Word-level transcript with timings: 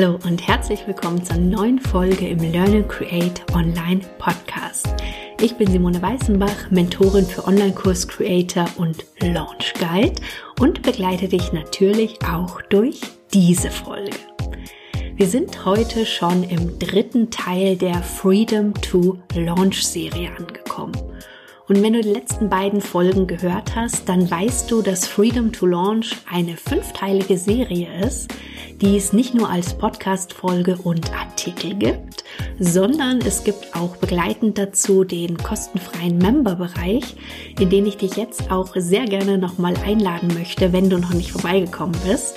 Hallo 0.00 0.16
und 0.26 0.46
herzlich 0.46 0.86
willkommen 0.86 1.24
zur 1.24 1.38
neuen 1.38 1.80
Folge 1.80 2.28
im 2.28 2.38
Learn 2.38 2.72
and 2.72 2.88
Create 2.88 3.42
Online 3.52 4.00
Podcast. 4.18 4.86
Ich 5.40 5.56
bin 5.56 5.68
Simone 5.68 6.00
Weißenbach, 6.00 6.70
Mentorin 6.70 7.26
für 7.26 7.44
Online-Kurs 7.44 8.06
Creator 8.06 8.66
und 8.76 9.04
Launch 9.18 9.74
Guide 9.74 10.22
und 10.60 10.82
begleite 10.82 11.26
dich 11.26 11.52
natürlich 11.52 12.16
auch 12.22 12.62
durch 12.62 13.00
diese 13.34 13.72
Folge. 13.72 14.16
Wir 15.16 15.26
sind 15.26 15.64
heute 15.64 16.06
schon 16.06 16.44
im 16.44 16.78
dritten 16.78 17.32
Teil 17.32 17.74
der 17.74 18.00
Freedom 18.00 18.74
to 18.74 19.18
Launch 19.34 19.84
Serie 19.84 20.30
angekommen. 20.38 20.92
Und 21.66 21.82
wenn 21.82 21.94
du 21.94 22.02
die 22.02 22.12
letzten 22.12 22.48
beiden 22.48 22.80
Folgen 22.80 23.26
gehört 23.26 23.74
hast, 23.74 24.08
dann 24.08 24.30
weißt 24.30 24.70
du, 24.70 24.80
dass 24.80 25.08
Freedom 25.08 25.50
to 25.50 25.66
Launch 25.66 26.16
eine 26.32 26.56
fünfteilige 26.56 27.36
Serie 27.36 27.88
ist, 28.06 28.32
die 28.80 28.96
es 28.96 29.12
nicht 29.12 29.34
nur 29.34 29.50
als 29.50 29.74
Podcast-Folge 29.74 30.76
und 30.76 31.12
Artikel 31.12 31.74
gibt, 31.74 32.24
sondern 32.58 33.18
es 33.20 33.44
gibt 33.44 33.74
auch 33.74 33.96
begleitend 33.96 34.58
dazu 34.58 35.04
den 35.04 35.36
kostenfreien 35.36 36.18
Member-Bereich, 36.18 37.16
in 37.58 37.70
den 37.70 37.86
ich 37.86 37.96
dich 37.96 38.16
jetzt 38.16 38.50
auch 38.50 38.74
sehr 38.76 39.06
gerne 39.06 39.38
nochmal 39.38 39.74
einladen 39.84 40.32
möchte, 40.34 40.72
wenn 40.72 40.90
du 40.90 40.98
noch 40.98 41.12
nicht 41.12 41.32
vorbeigekommen 41.32 41.98
bist. 42.06 42.36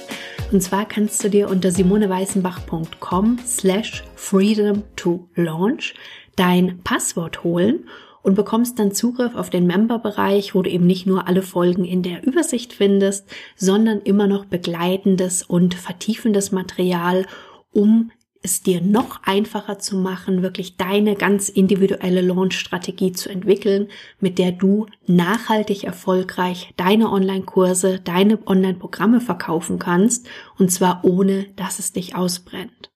Und 0.51 0.61
zwar 0.61 0.85
kannst 0.85 1.23
du 1.23 1.29
dir 1.29 1.49
unter 1.49 1.71
simoneweißenbach.com 1.71 3.39
slash 3.45 4.03
freedom 4.15 4.83
to 4.95 5.27
launch 5.35 5.93
dein 6.35 6.81
Passwort 6.83 7.43
holen 7.43 7.85
und 8.23 8.35
bekommst 8.35 8.79
dann 8.79 8.91
Zugriff 8.91 9.35
auf 9.35 9.49
den 9.49 9.67
Member-Bereich, 9.67 10.55
wo 10.55 10.61
du 10.61 10.69
eben 10.69 10.85
nicht 10.85 11.05
nur 11.07 11.27
alle 11.27 11.41
Folgen 11.41 11.85
in 11.85 12.03
der 12.03 12.25
Übersicht 12.25 12.73
findest, 12.73 13.27
sondern 13.55 14.01
immer 14.01 14.27
noch 14.27 14.45
begleitendes 14.45 15.43
und 15.43 15.73
vertiefendes 15.73 16.51
Material, 16.51 17.25
um 17.71 18.11
es 18.43 18.63
dir 18.63 18.81
noch 18.81 19.21
einfacher 19.23 19.77
zu 19.77 19.95
machen, 19.97 20.41
wirklich 20.41 20.77
deine 20.77 21.15
ganz 21.15 21.47
individuelle 21.47 22.21
Launch-Strategie 22.21 23.11
zu 23.11 23.29
entwickeln, 23.29 23.89
mit 24.19 24.39
der 24.39 24.51
du 24.51 24.87
nachhaltig 25.05 25.83
erfolgreich 25.83 26.73
deine 26.75 27.11
Online-Kurse, 27.11 27.99
deine 27.99 28.39
Online-Programme 28.47 29.21
verkaufen 29.21 29.77
kannst, 29.77 30.27
und 30.57 30.71
zwar 30.71 31.01
ohne, 31.03 31.45
dass 31.55 31.77
es 31.77 31.93
dich 31.93 32.15
ausbrennt. 32.15 32.91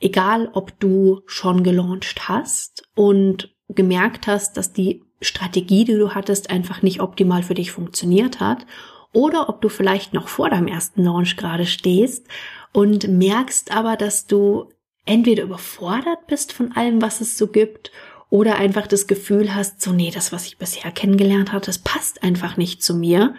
Egal, 0.00 0.50
ob 0.52 0.78
du 0.78 1.22
schon 1.26 1.62
gelauncht 1.64 2.28
hast 2.28 2.88
und 2.94 3.54
gemerkt 3.68 4.26
hast, 4.26 4.56
dass 4.56 4.72
die 4.72 5.02
Strategie, 5.20 5.84
die 5.84 5.94
du 5.94 6.14
hattest, 6.14 6.50
einfach 6.50 6.82
nicht 6.82 7.00
optimal 7.00 7.42
für 7.42 7.54
dich 7.54 7.72
funktioniert 7.72 8.40
hat, 8.40 8.66
oder 9.12 9.48
ob 9.48 9.60
du 9.60 9.68
vielleicht 9.68 10.12
noch 10.12 10.28
vor 10.28 10.50
deinem 10.50 10.68
ersten 10.68 11.02
Launch 11.02 11.36
gerade 11.36 11.66
stehst 11.66 12.26
und 12.72 13.08
merkst 13.08 13.74
aber, 13.74 13.96
dass 13.96 14.26
du 14.26 14.70
entweder 15.06 15.44
überfordert 15.44 16.26
bist 16.26 16.52
von 16.52 16.72
allem, 16.72 17.00
was 17.00 17.20
es 17.20 17.38
so 17.38 17.46
gibt, 17.46 17.90
oder 18.30 18.56
einfach 18.56 18.86
das 18.86 19.06
Gefühl 19.06 19.54
hast, 19.54 19.80
so 19.80 19.92
nee, 19.92 20.10
das, 20.12 20.32
was 20.32 20.46
ich 20.46 20.58
bisher 20.58 20.90
kennengelernt 20.90 21.52
habe, 21.52 21.64
das 21.64 21.78
passt 21.78 22.22
einfach 22.22 22.58
nicht 22.58 22.82
zu 22.82 22.94
mir 22.94 23.34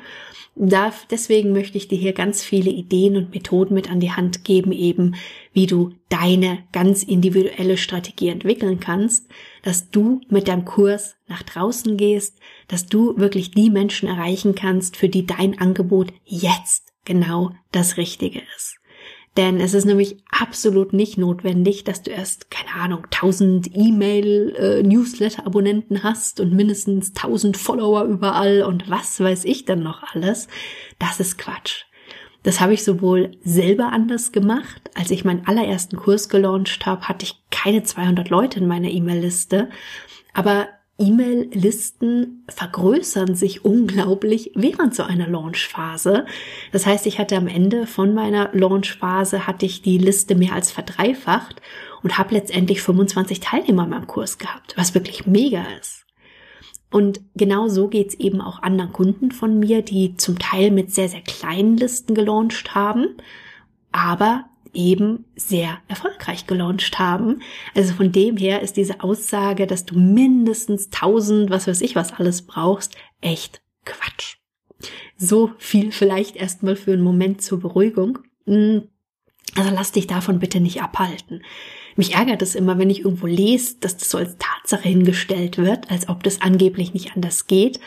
da, 0.68 0.92
deswegen 1.10 1.54
möchte 1.54 1.78
ich 1.78 1.88
dir 1.88 1.98
hier 1.98 2.12
ganz 2.12 2.44
viele 2.44 2.70
Ideen 2.70 3.16
und 3.16 3.34
Methoden 3.34 3.74
mit 3.74 3.90
an 3.90 4.02
die 4.02 4.12
Hand 4.12 4.44
geben, 4.44 4.74
eben 4.74 5.16
wie 5.54 5.68
du 5.68 5.94
deine 6.10 6.60
ganz 6.74 7.04
individuelle 7.04 7.78
Strategie 7.78 8.28
entwickeln 8.28 8.82
kannst, 8.82 9.30
dass 9.64 9.90
du 9.90 10.20
mit 10.28 10.50
deinem 10.50 10.66
Kurs 10.66 11.16
nach 11.28 11.44
draußen 11.44 11.96
gehst, 11.96 12.40
dass 12.68 12.88
du 12.88 13.18
wirklich 13.18 13.52
die 13.52 13.70
Menschen 13.70 14.10
erreichen 14.10 14.54
kannst, 14.54 14.98
für 14.98 15.08
die 15.08 15.26
dein 15.26 15.58
Angebot 15.60 16.12
jetzt 16.26 16.92
genau 17.06 17.52
das 17.72 17.96
Richtige 17.96 18.42
ist. 18.58 18.79
Denn 19.38 19.62
es 19.62 19.74
ist 19.74 19.86
nämlich 19.86 20.18
absolut 20.32 20.94
nicht 20.94 21.18
notwendig, 21.18 21.84
dass 21.84 22.04
du 22.04 22.12
erst, 22.12 22.52
keine 22.52 22.76
Ahnung, 22.82 23.06
1000 23.06 23.72
E-Mail-Newsletter-Abonnenten 23.74 25.96
äh, 25.98 26.02
hast 26.04 26.40
und 26.40 26.54
mindestens 26.54 27.10
1000 27.16 27.58
Follower 27.58 28.06
überall 28.06 28.64
und 28.64 28.90
was 28.90 29.20
weiß 29.20 29.44
ich 29.46 29.66
dann 29.66 29.84
noch 29.84 30.04
alles. 30.14 30.48
Das 30.98 31.20
ist 31.20 31.38
Quatsch. 31.38 31.84
Das 32.44 32.62
habe 32.62 32.74
ich 32.74 32.84
sowohl 32.84 33.32
selber 33.44 33.92
anders 33.92 34.32
gemacht. 34.32 34.90
Als 34.96 35.12
ich 35.12 35.26
meinen 35.26 35.46
allerersten 35.46 35.98
Kurs 35.98 36.30
gelauncht 36.30 36.86
habe, 36.86 37.08
hatte 37.08 37.26
ich 37.26 37.36
keine 37.52 37.84
200 37.84 38.30
Leute 38.30 38.60
in 38.60 38.68
meiner 38.68 38.90
E-Mail-Liste. 38.90 39.70
Aber 40.34 40.68
E-Mail-Listen 41.00 42.44
vergrößern 42.50 43.34
sich 43.36 43.66
unglaublich 43.66 44.52
während 44.56 44.94
so 44.94 45.04
einer 45.04 45.28
Launchphase. 45.28 46.26
Das 46.72 46.86
heißt, 46.86 47.06
ich 47.06 47.20
hatte 47.20 47.38
am 47.38 47.48
Ende 47.48 47.88
von 47.88 48.14
meiner 48.14 48.50
Launchphase 48.54 49.48
hatte 49.48 49.66
ich 49.66 49.82
die 49.82 49.98
Liste 49.98 50.36
mehr 50.36 50.54
als 50.54 50.72
verdreifacht 50.72 51.62
und 52.04 52.18
habe 52.18 52.36
letztendlich 52.36 52.82
25 52.82 53.40
Teilnehmer 53.40 53.86
in 53.86 53.90
meinem 53.90 54.08
Kurs 54.08 54.38
gehabt, 54.38 54.74
was 54.78 54.94
wirklich 54.94 55.26
mega 55.26 55.64
ist. 55.80 56.06
Und 56.92 57.22
genau 57.36 57.68
so 57.68 57.88
geht's 57.88 58.16
eben 58.16 58.42
auch 58.42 58.62
anderen 58.64 58.92
Kunden 58.92 59.32
von 59.32 59.60
mir, 59.60 59.82
die 59.82 60.16
zum 60.18 60.40
Teil 60.40 60.72
mit 60.72 60.94
sehr, 60.94 61.08
sehr 61.08 61.22
kleinen 61.22 61.78
Listen 61.78 62.16
gelauncht 62.16 62.74
haben, 62.74 63.16
aber 63.92 64.49
eben 64.74 65.26
sehr 65.36 65.80
erfolgreich 65.88 66.48
gelauncht 66.48 67.00
haben. 67.00 67.42
Also 67.76 67.94
von 67.94 68.12
dem 68.12 68.38
her 68.38 68.62
ist 68.62 68.78
diese 68.78 69.02
Aussage, 69.02 69.68
dass 69.68 69.86
du 69.86 69.98
mindestens 69.98 70.90
tausend, 70.90 71.50
was 71.50 71.68
weiß 71.68 71.82
ich, 71.82 71.96
was 71.96 72.14
alles 72.14 72.44
brauchst, 72.44 72.96
echt 73.22 73.62
Quatsch. 73.86 74.38
So 75.18 75.52
viel 75.58 75.92
vielleicht 75.92 76.36
erstmal 76.36 76.76
für 76.76 76.94
einen 76.94 77.04
Moment 77.04 77.42
zur 77.42 77.60
Beruhigung. 77.60 78.20
Hm, 78.46 78.88
also 79.56 79.72
lass 79.74 79.92
dich 79.92 80.08
davon 80.08 80.40
bitte 80.40 80.60
nicht 80.60 80.82
abhalten. 80.82 81.44
Mich 81.96 82.14
ärgert 82.14 82.42
es 82.42 82.56
immer, 82.56 82.78
wenn 82.78 82.90
ich 82.90 83.00
irgendwo 83.00 83.28
lese, 83.28 83.78
dass 83.80 83.98
das 83.98 84.10
so 84.10 84.18
als 84.18 84.38
Tatsache 84.38 84.88
hingestellt 84.88 85.58
wird, 85.58 85.92
als 85.92 86.08
ob 86.08 86.24
das 86.24 86.42
angeblich 86.42 86.94
nicht 86.94 87.16
anders 87.16 87.48
geht. 87.48 87.80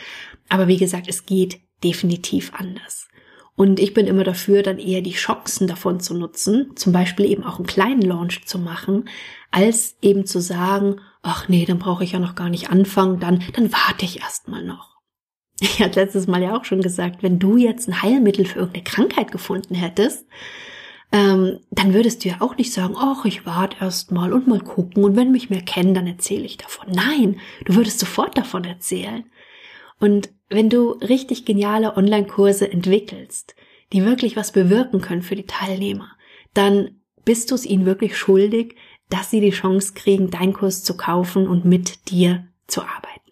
Aber 0.48 0.68
wie 0.68 0.76
gesagt, 0.76 1.08
es 1.08 1.24
geht 1.24 1.60
definitiv 1.82 2.52
anders. 2.54 3.08
Und 3.54 3.80
ich 3.80 3.92
bin 3.92 4.06
immer 4.06 4.24
dafür, 4.24 4.62
dann 4.62 4.78
eher 4.78 5.02
die 5.02 5.12
Chancen 5.12 5.66
davon 5.66 6.00
zu 6.00 6.14
nutzen, 6.14 6.72
zum 6.74 6.92
Beispiel 6.92 7.26
eben 7.26 7.44
auch 7.44 7.56
einen 7.56 7.66
kleinen 7.66 8.02
Launch 8.02 8.46
zu 8.46 8.58
machen, 8.58 9.08
als 9.50 9.96
eben 10.00 10.24
zu 10.24 10.40
sagen, 10.40 11.00
ach 11.22 11.48
nee, 11.48 11.66
dann 11.66 11.78
brauche 11.78 12.02
ich 12.02 12.12
ja 12.12 12.18
noch 12.18 12.34
gar 12.34 12.48
nicht 12.48 12.70
anfangen, 12.70 13.20
dann, 13.20 13.42
dann 13.52 13.72
warte 13.72 14.04
ich 14.04 14.20
erstmal 14.20 14.64
noch. 14.64 14.92
Ich 15.60 15.80
hatte 15.80 16.00
letztes 16.00 16.26
Mal 16.26 16.42
ja 16.42 16.56
auch 16.56 16.64
schon 16.64 16.80
gesagt, 16.80 17.22
wenn 17.22 17.38
du 17.38 17.56
jetzt 17.56 17.88
ein 17.88 18.02
Heilmittel 18.02 18.46
für 18.46 18.58
irgendeine 18.58 18.84
Krankheit 18.84 19.30
gefunden 19.30 19.76
hättest, 19.76 20.26
ähm, 21.12 21.60
dann 21.70 21.92
würdest 21.92 22.24
du 22.24 22.30
ja 22.30 22.36
auch 22.40 22.56
nicht 22.56 22.72
sagen, 22.72 22.94
ach, 22.96 23.26
ich 23.26 23.44
warte 23.44 23.76
erstmal 23.80 24.32
und 24.32 24.48
mal 24.48 24.60
gucken 24.60 25.04
und 25.04 25.14
wenn 25.14 25.30
mich 25.30 25.50
mehr 25.50 25.60
kennen, 25.60 25.94
dann 25.94 26.06
erzähle 26.06 26.44
ich 26.44 26.56
davon. 26.56 26.86
Nein, 26.90 27.38
du 27.66 27.74
würdest 27.74 28.00
sofort 28.00 28.36
davon 28.36 28.64
erzählen. 28.64 29.24
Und 30.02 30.30
wenn 30.48 30.68
du 30.68 30.94
richtig 30.94 31.44
geniale 31.44 31.96
Online-Kurse 31.96 32.68
entwickelst, 32.68 33.54
die 33.92 34.04
wirklich 34.04 34.34
was 34.34 34.50
bewirken 34.50 35.00
können 35.00 35.22
für 35.22 35.36
die 35.36 35.46
Teilnehmer, 35.46 36.08
dann 36.54 37.00
bist 37.24 37.52
du 37.52 37.54
es 37.54 37.64
ihnen 37.64 37.86
wirklich 37.86 38.16
schuldig, 38.16 38.74
dass 39.10 39.30
sie 39.30 39.40
die 39.40 39.50
Chance 39.50 39.92
kriegen, 39.94 40.28
deinen 40.28 40.54
Kurs 40.54 40.82
zu 40.82 40.96
kaufen 40.96 41.46
und 41.46 41.64
mit 41.64 42.10
dir 42.10 42.48
zu 42.66 42.80
arbeiten. 42.80 43.30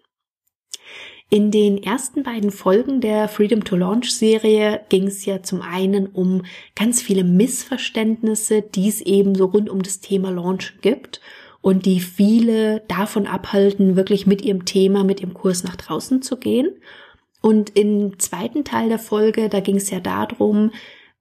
In 1.29 1.51
den 1.51 1.83
ersten 1.83 2.23
beiden 2.23 2.53
Folgen 2.53 3.01
der 3.01 3.27
Freedom 3.27 3.65
to 3.65 3.75
Launch 3.75 4.15
Serie 4.15 4.85
ging 4.91 5.09
es 5.09 5.25
ja 5.25 5.43
zum 5.43 5.63
einen 5.63 6.07
um 6.07 6.45
ganz 6.77 7.03
viele 7.03 7.25
Missverständnisse, 7.25 8.63
die 8.63 8.89
es 8.89 9.01
eben 9.01 9.35
so 9.35 9.47
rund 9.47 9.69
um 9.69 9.83
das 9.83 9.99
Thema 9.99 10.31
Launch 10.31 10.75
gibt 10.83 11.21
und 11.62 11.87
die 11.87 12.00
viele 12.00 12.81
davon 12.88 13.26
abhalten, 13.26 13.97
wirklich 13.97 14.26
mit 14.26 14.43
ihrem 14.43 14.65
Thema, 14.65 15.04
mit 15.04 15.21
ihrem 15.21 15.34
Kurs 15.34 15.62
nach 15.62 15.77
draußen 15.77 16.22
zu 16.22 16.36
gehen. 16.39 16.71
Und 17.42 17.77
im 17.77 18.18
zweiten 18.18 18.65
Teil 18.65 18.89
der 18.89 18.98
Folge, 18.98 19.48
da 19.48 19.60
ging 19.60 19.77
es 19.77 19.91
ja 19.91 20.01
darum, 20.01 20.72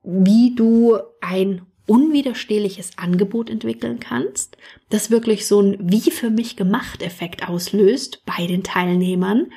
wie 0.04 0.56
du 0.56 0.98
ein 1.22 1.62
unwiderstehliches 1.88 2.98
Angebot 2.98 3.50
entwickeln 3.50 4.00
kannst, 4.00 4.58
das 4.90 5.10
wirklich 5.10 5.48
so 5.48 5.62
ein 5.62 5.78
wie 5.80 6.12
für 6.12 6.30
mich 6.30 6.56
gemacht 6.56 7.02
Effekt 7.02 7.50
auslöst 7.50 8.24
bei 8.26 8.46
den 8.46 8.64
Teilnehmern, 8.64 9.48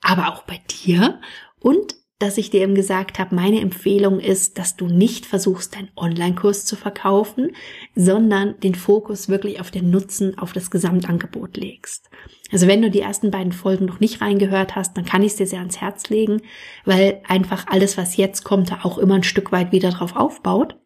aber 0.00 0.28
auch 0.28 0.42
bei 0.44 0.60
dir 0.84 1.20
und 1.58 1.96
dass 2.18 2.36
ich 2.36 2.50
dir 2.50 2.62
eben 2.62 2.74
gesagt 2.74 3.18
habe, 3.20 3.34
meine 3.34 3.60
Empfehlung 3.60 4.18
ist, 4.18 4.58
dass 4.58 4.74
du 4.74 4.86
nicht 4.86 5.24
versuchst, 5.24 5.76
deinen 5.76 5.90
Online-Kurs 5.96 6.64
zu 6.64 6.74
verkaufen, 6.74 7.52
sondern 7.94 8.58
den 8.60 8.74
Fokus 8.74 9.28
wirklich 9.28 9.60
auf 9.60 9.70
den 9.70 9.90
Nutzen, 9.90 10.36
auf 10.36 10.52
das 10.52 10.70
Gesamtangebot 10.70 11.56
legst. 11.56 12.10
Also 12.50 12.66
wenn 12.66 12.82
du 12.82 12.90
die 12.90 13.00
ersten 13.00 13.30
beiden 13.30 13.52
Folgen 13.52 13.84
noch 13.84 14.00
nicht 14.00 14.20
reingehört 14.20 14.74
hast, 14.74 14.96
dann 14.96 15.04
kann 15.04 15.22
ich 15.22 15.32
es 15.32 15.36
dir 15.36 15.46
sehr 15.46 15.60
ans 15.60 15.80
Herz 15.80 16.08
legen, 16.08 16.42
weil 16.84 17.20
einfach 17.28 17.66
alles, 17.68 17.96
was 17.96 18.16
jetzt 18.16 18.42
kommt, 18.42 18.70
da 18.70 18.80
auch 18.82 18.98
immer 18.98 19.14
ein 19.14 19.22
Stück 19.22 19.52
weit 19.52 19.70
wieder 19.70 19.90
drauf 19.90 20.16
aufbaut. 20.16 20.76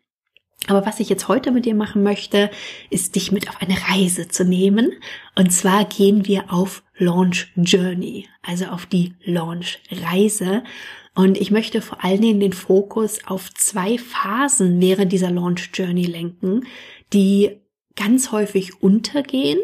Aber 0.68 0.86
was 0.86 1.00
ich 1.00 1.08
jetzt 1.08 1.26
heute 1.26 1.50
mit 1.50 1.64
dir 1.64 1.74
machen 1.74 2.02
möchte, 2.02 2.50
ist 2.88 3.16
dich 3.16 3.32
mit 3.32 3.48
auf 3.48 3.60
eine 3.60 3.76
Reise 3.88 4.28
zu 4.28 4.44
nehmen. 4.44 4.92
Und 5.34 5.52
zwar 5.52 5.84
gehen 5.86 6.26
wir 6.26 6.52
auf 6.52 6.84
Launch 6.98 7.52
Journey, 7.56 8.28
also 8.42 8.66
auf 8.66 8.86
die 8.86 9.14
Launch 9.24 9.80
Reise. 9.90 10.62
Und 11.14 11.38
ich 11.38 11.50
möchte 11.50 11.82
vor 11.82 12.02
allen 12.02 12.22
Dingen 12.22 12.40
den 12.40 12.54
Fokus 12.54 13.18
auf 13.26 13.52
zwei 13.52 13.98
Phasen 13.98 14.80
während 14.80 15.12
dieser 15.12 15.30
Launch 15.30 15.70
Journey 15.74 16.04
lenken, 16.04 16.66
die 17.12 17.60
ganz 17.96 18.32
häufig 18.32 18.82
untergehen, 18.82 19.58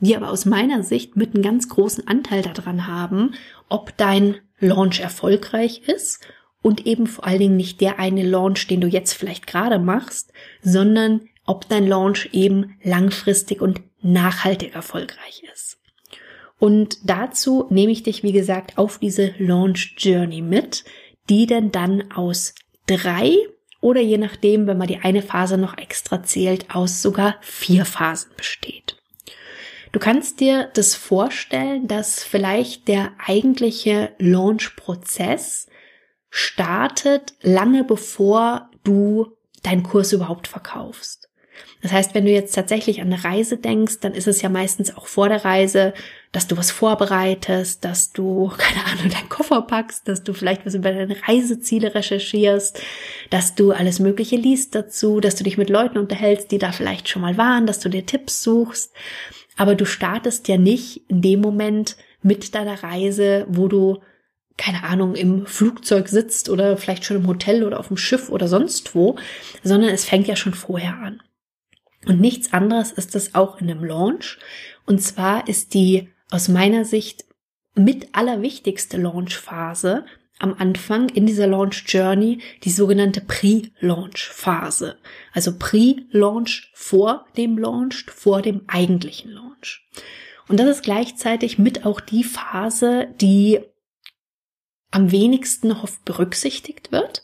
die 0.00 0.16
aber 0.16 0.30
aus 0.30 0.44
meiner 0.44 0.82
Sicht 0.82 1.16
mit 1.16 1.34
einem 1.34 1.42
ganz 1.42 1.68
großen 1.68 2.06
Anteil 2.06 2.42
daran 2.42 2.86
haben, 2.86 3.34
ob 3.68 3.96
dein 3.96 4.36
Launch 4.58 5.00
erfolgreich 5.00 5.82
ist 5.86 6.20
und 6.60 6.86
eben 6.86 7.06
vor 7.06 7.26
allen 7.26 7.38
Dingen 7.38 7.56
nicht 7.56 7.80
der 7.80 7.98
eine 7.98 8.22
Launch, 8.22 8.66
den 8.66 8.80
du 8.80 8.86
jetzt 8.86 9.14
vielleicht 9.14 9.46
gerade 9.46 9.78
machst, 9.78 10.32
sondern 10.62 11.22
ob 11.46 11.68
dein 11.68 11.86
Launch 11.86 12.30
eben 12.32 12.76
langfristig 12.82 13.60
und 13.60 13.80
nachhaltig 14.02 14.74
erfolgreich 14.74 15.42
ist. 15.52 15.78
Und 16.62 17.10
dazu 17.10 17.66
nehme 17.70 17.90
ich 17.90 18.04
dich, 18.04 18.22
wie 18.22 18.30
gesagt, 18.30 18.78
auf 18.78 18.98
diese 18.98 19.34
Launch 19.38 19.96
Journey 19.98 20.42
mit, 20.42 20.84
die 21.28 21.46
denn 21.46 21.72
dann 21.72 22.12
aus 22.12 22.54
drei 22.86 23.34
oder 23.80 24.00
je 24.00 24.16
nachdem, 24.16 24.68
wenn 24.68 24.78
man 24.78 24.86
die 24.86 24.98
eine 24.98 25.22
Phase 25.22 25.58
noch 25.58 25.76
extra 25.76 26.22
zählt, 26.22 26.72
aus 26.72 27.02
sogar 27.02 27.34
vier 27.40 27.84
Phasen 27.84 28.30
besteht. 28.36 28.96
Du 29.90 29.98
kannst 29.98 30.38
dir 30.38 30.70
das 30.74 30.94
vorstellen, 30.94 31.88
dass 31.88 32.22
vielleicht 32.22 32.86
der 32.86 33.10
eigentliche 33.18 34.12
Launch-Prozess 34.18 35.66
startet 36.30 37.34
lange 37.42 37.82
bevor 37.82 38.70
du 38.84 39.36
deinen 39.64 39.82
Kurs 39.82 40.12
überhaupt 40.12 40.46
verkaufst. 40.46 41.28
Das 41.82 41.90
heißt, 41.90 42.14
wenn 42.14 42.24
du 42.24 42.30
jetzt 42.30 42.54
tatsächlich 42.54 43.00
an 43.00 43.12
eine 43.12 43.24
Reise 43.24 43.56
denkst, 43.56 43.98
dann 44.00 44.14
ist 44.14 44.28
es 44.28 44.42
ja 44.42 44.48
meistens 44.48 44.96
auch 44.96 45.06
vor 45.06 45.28
der 45.28 45.44
Reise, 45.44 45.92
dass 46.32 46.46
du 46.46 46.56
was 46.56 46.70
vorbereitest, 46.70 47.84
dass 47.84 48.12
du, 48.12 48.50
keine 48.58 48.84
Ahnung, 48.86 49.10
deinen 49.10 49.28
Koffer 49.28 49.62
packst, 49.62 50.08
dass 50.08 50.22
du 50.22 50.32
vielleicht 50.32 50.66
was 50.66 50.74
über 50.74 50.92
deine 50.92 51.16
Reiseziele 51.28 51.94
recherchierst, 51.94 52.80
dass 53.30 53.54
du 53.54 53.72
alles 53.72 54.00
Mögliche 54.00 54.36
liest 54.36 54.74
dazu, 54.74 55.20
dass 55.20 55.36
du 55.36 55.44
dich 55.44 55.58
mit 55.58 55.70
Leuten 55.70 55.98
unterhältst, 55.98 56.50
die 56.50 56.58
da 56.58 56.72
vielleicht 56.72 57.08
schon 57.08 57.22
mal 57.22 57.36
waren, 57.36 57.66
dass 57.66 57.78
du 57.78 57.88
dir 57.88 58.06
Tipps 58.06 58.42
suchst. 58.42 58.92
Aber 59.56 59.74
du 59.74 59.84
startest 59.84 60.48
ja 60.48 60.56
nicht 60.56 61.02
in 61.08 61.20
dem 61.20 61.40
Moment 61.40 61.96
mit 62.22 62.54
deiner 62.54 62.82
Reise, 62.82 63.46
wo 63.48 63.68
du 63.68 64.00
keine 64.56 64.84
Ahnung, 64.84 65.14
im 65.14 65.46
Flugzeug 65.46 66.08
sitzt 66.08 66.48
oder 66.48 66.76
vielleicht 66.76 67.04
schon 67.04 67.16
im 67.16 67.26
Hotel 67.26 67.64
oder 67.64 67.80
auf 67.80 67.88
dem 67.88 67.96
Schiff 67.96 68.28
oder 68.28 68.48
sonst 68.48 68.94
wo, 68.94 69.16
sondern 69.62 69.90
es 69.90 70.04
fängt 70.04 70.28
ja 70.28 70.36
schon 70.36 70.54
vorher 70.54 70.94
an. 70.98 71.22
Und 72.06 72.20
nichts 72.20 72.52
anderes 72.52 72.92
ist 72.92 73.14
es 73.14 73.34
auch 73.34 73.60
in 73.60 73.70
einem 73.70 73.84
Launch. 73.84 74.38
Und 74.86 75.00
zwar 75.00 75.48
ist 75.48 75.74
die 75.74 76.10
aus 76.32 76.48
meiner 76.48 76.84
Sicht 76.84 77.24
mit 77.74 78.14
allerwichtigste 78.14 78.96
Launch-Phase 78.96 80.04
am 80.38 80.54
Anfang 80.54 81.08
in 81.10 81.26
dieser 81.26 81.46
Launch 81.46 81.84
Journey 81.86 82.40
die 82.64 82.70
sogenannte 82.70 83.20
Pre-Launch-Phase. 83.20 84.96
Also 85.32 85.56
Pre-Launch 85.58 86.72
vor 86.74 87.26
dem 87.36 87.58
Launch, 87.58 88.06
vor 88.10 88.42
dem 88.42 88.62
eigentlichen 88.66 89.30
Launch. 89.30 89.86
Und 90.48 90.58
das 90.58 90.68
ist 90.68 90.82
gleichzeitig 90.82 91.58
mit 91.58 91.86
auch 91.86 92.00
die 92.00 92.24
Phase, 92.24 93.08
die 93.20 93.60
am 94.90 95.12
wenigsten 95.12 95.70
oft 95.70 96.04
berücksichtigt 96.04 96.92
wird. 96.92 97.21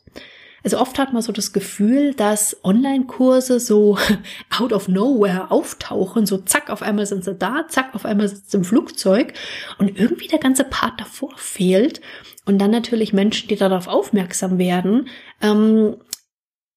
Also 0.69 0.81
oft 0.81 0.99
hat 0.99 1.15
man 1.15 1.23
so 1.23 1.33
das 1.33 1.55
Gefühl, 1.55 2.13
dass 2.13 2.63
Online-Kurse 2.63 3.59
so 3.59 3.97
out 4.59 4.75
of 4.75 4.87
nowhere 4.87 5.51
auftauchen, 5.51 6.27
so 6.27 6.37
zack, 6.37 6.69
auf 6.69 6.83
einmal 6.83 7.07
sind 7.07 7.25
sie 7.25 7.35
da, 7.35 7.67
zack, 7.69 7.95
auf 7.95 8.05
einmal 8.05 8.29
sitzt 8.29 8.55
im 8.55 8.65
Flugzeug 8.65 9.33
und 9.79 9.99
irgendwie 9.99 10.27
der 10.27 10.41
ganze 10.41 10.65
Part 10.65 11.01
davor 11.01 11.33
fehlt 11.39 12.03
und 12.45 12.59
dann 12.59 12.71
natürlich 12.71 13.15
Menschen, 13.15 13.49
die 13.49 13.57
darauf 13.57 13.89
aufmerksam 13.89 14.59
werden, 14.59 15.09
ähm, 15.41 15.97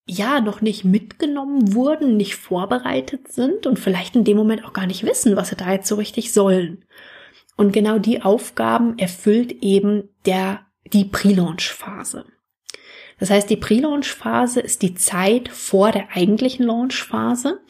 ja, 0.08 0.40
noch 0.40 0.62
nicht 0.62 0.86
mitgenommen 0.86 1.74
wurden, 1.76 2.16
nicht 2.16 2.36
vorbereitet 2.36 3.28
sind 3.28 3.68
und 3.68 3.78
vielleicht 3.78 4.16
in 4.16 4.24
dem 4.24 4.38
Moment 4.38 4.64
auch 4.64 4.72
gar 4.72 4.88
nicht 4.88 5.04
wissen, 5.04 5.36
was 5.36 5.50
sie 5.50 5.58
da 5.58 5.70
jetzt 5.70 5.90
so 5.90 5.96
richtig 5.96 6.32
sollen. 6.32 6.86
Und 7.58 7.74
genau 7.74 8.00
die 8.00 8.22
Aufgaben 8.22 8.98
erfüllt 8.98 9.52
eben 9.62 10.08
der 10.26 10.62
die 10.94 11.04
Pre-Launch-Phase. 11.04 12.24
Das 13.22 13.30
heißt, 13.30 13.52
die 13.52 13.56
Pre-Launch-Phase 13.56 14.62
ist 14.62 14.82
die 14.82 14.96
Zeit 14.96 15.48
vor 15.48 15.92
der 15.92 16.10
eigentlichen 16.12 16.66
Launch-Phase. 16.66 17.62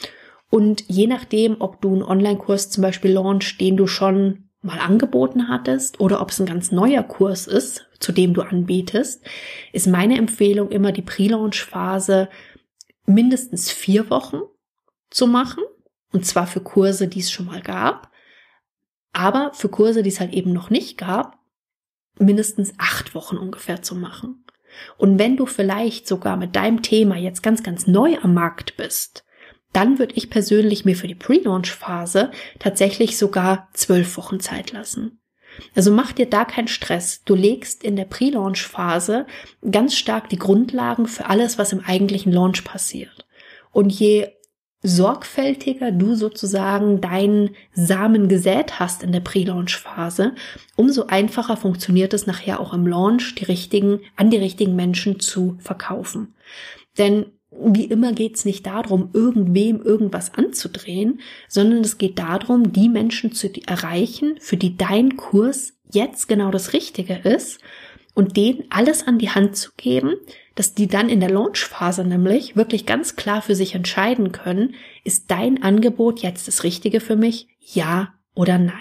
Und 0.50 0.86
je 0.88 1.08
nachdem, 1.08 1.58
ob 1.60 1.82
du 1.82 1.92
einen 1.92 2.04
Online-Kurs 2.04 2.70
zum 2.70 2.84
Beispiel 2.84 3.12
launch, 3.12 3.58
den 3.58 3.76
du 3.76 3.86
schon 3.86 4.48
mal 4.62 4.80
angeboten 4.80 5.50
hattest 5.50 6.00
oder 6.00 6.22
ob 6.22 6.30
es 6.30 6.40
ein 6.40 6.46
ganz 6.46 6.72
neuer 6.72 7.04
Kurs 7.04 7.48
ist, 7.48 7.86
zu 8.00 8.14
dem 8.14 8.34
du 8.34 8.44
anbietest, 8.44 9.26
ist 9.74 9.88
meine 9.88 10.18
Empfehlung 10.18 10.72
immer 10.72 10.94
die 10.94 11.02
Pre-Launch-Phase 11.02 12.30
mindestens 13.06 13.70
vier 13.70 14.10
Wochen 14.10 14.40
zu 15.10 15.28
machen. 15.28 15.64
Und 16.14 16.26
zwar 16.26 16.48
für 16.48 16.62
Kurse, 16.62 17.10
die 17.10 17.20
es 17.20 17.30
schon 17.30 17.48
mal 17.48 17.62
gab. 17.62 18.10
Aber 19.12 19.52
für 19.54 19.68
Kurse, 19.68 20.02
die 20.02 20.12
es 20.12 20.22
halt 20.22 20.32
eben 20.32 20.54
noch 20.54 20.70
nicht 20.70 20.98
gab, 20.98 21.40
mindestens 22.18 22.72
acht 22.78 23.16
Wochen 23.16 23.36
ungefähr 23.36 23.82
zu 23.82 23.96
machen. 23.96 24.46
Und 24.98 25.20
wenn 25.20 25.38
du 25.38 25.46
vielleicht 25.46 26.08
sogar 26.08 26.38
mit 26.38 26.56
deinem 26.56 26.82
Thema 26.82 27.18
jetzt 27.18 27.44
ganz, 27.44 27.64
ganz 27.64 27.88
neu 27.88 28.18
am 28.22 28.34
Markt 28.34 28.78
bist, 28.78 29.26
dann 29.74 30.00
würde 30.00 30.16
ich 30.16 30.30
persönlich 30.30 30.86
mir 30.86 30.96
für 30.96 31.08
die 31.08 31.16
Pre-Launch-Phase 31.16 32.32
tatsächlich 32.60 33.18
sogar 33.18 33.70
zwölf 33.74 34.18
Wochen 34.18 34.40
Zeit 34.40 34.72
lassen. 34.72 35.20
Also 35.76 35.92
mach 35.92 36.12
dir 36.12 36.30
da 36.30 36.46
keinen 36.46 36.68
Stress. 36.68 37.24
Du 37.24 37.36
legst 37.36 37.84
in 37.84 37.96
der 37.96 38.06
Pre-Launch-Phase 38.06 39.26
ganz 39.70 39.96
stark 39.96 40.30
die 40.30 40.40
Grundlagen 40.40 41.08
für 41.08 41.28
alles, 41.28 41.58
was 41.58 41.74
im 41.74 41.82
eigentlichen 41.82 42.32
Launch 42.32 42.64
passiert. 42.64 43.28
Und 43.72 43.90
je 43.90 44.30
sorgfältiger 44.84 45.92
du 45.92 46.16
sozusagen 46.16 47.02
deinen 47.02 47.52
Samen 47.74 48.28
gesät 48.28 48.80
hast 48.80 49.04
in 49.04 49.12
der 49.12 49.20
Pre-Launch-Phase, 49.20 50.34
umso 50.76 51.06
einfacher 51.06 51.58
funktioniert 51.58 52.14
es 52.14 52.26
nachher 52.26 52.60
auch 52.60 52.74
im 52.74 52.88
Launch, 52.88 53.36
die 53.36 53.46
richtigen, 53.46 54.00
an 54.16 54.30
die 54.30 54.38
richtigen 54.38 54.76
Menschen 54.76 55.20
zu 55.20 55.58
verkaufen. 55.60 56.34
Denn 56.98 57.26
wie 57.52 57.86
immer 57.86 58.14
geht 58.14 58.38
es 58.38 58.46
nicht 58.46 58.66
darum, 58.66 59.10
irgendwem 59.14 59.82
irgendwas 59.82 60.34
anzudrehen, 60.34 61.20
sondern 61.48 61.82
es 61.82 61.98
geht 61.98 62.18
darum, 62.18 62.72
die 62.72 62.90
Menschen 62.90 63.34
zu 63.34 63.50
erreichen, 63.68 64.36
für 64.40 64.58
die 64.58 64.78
dein 64.78 65.18
Kurs 65.18 65.74
jetzt 65.92 66.28
genau 66.28 66.50
das 66.50 66.74
Richtige 66.74 67.16
ist 67.16 67.60
und 68.14 68.38
denen 68.38 68.64
alles 68.70 69.06
an 69.06 69.20
die 69.20 69.30
Hand 69.30 69.58
zu 69.58 69.72
geben, 69.76 70.14
dass 70.56 70.74
die 70.74 70.88
dann 70.88 71.10
in 71.10 71.20
der 71.20 71.30
Launchphase 71.30 72.04
nämlich 72.04 72.56
wirklich 72.56 72.86
ganz 72.86 73.16
klar 73.16 73.42
für 73.42 73.56
sich 73.56 73.76
entscheiden 73.76 74.32
können, 74.32 74.76
ist 75.04 75.32
dein 75.32 75.64
Angebot 75.64 76.20
jetzt 76.20 76.48
das 76.48 76.64
Richtige 76.64 77.00
für 77.00 77.16
mich, 77.16 77.48
ja 77.60 78.14
oder 78.36 78.58
nein. 78.58 78.76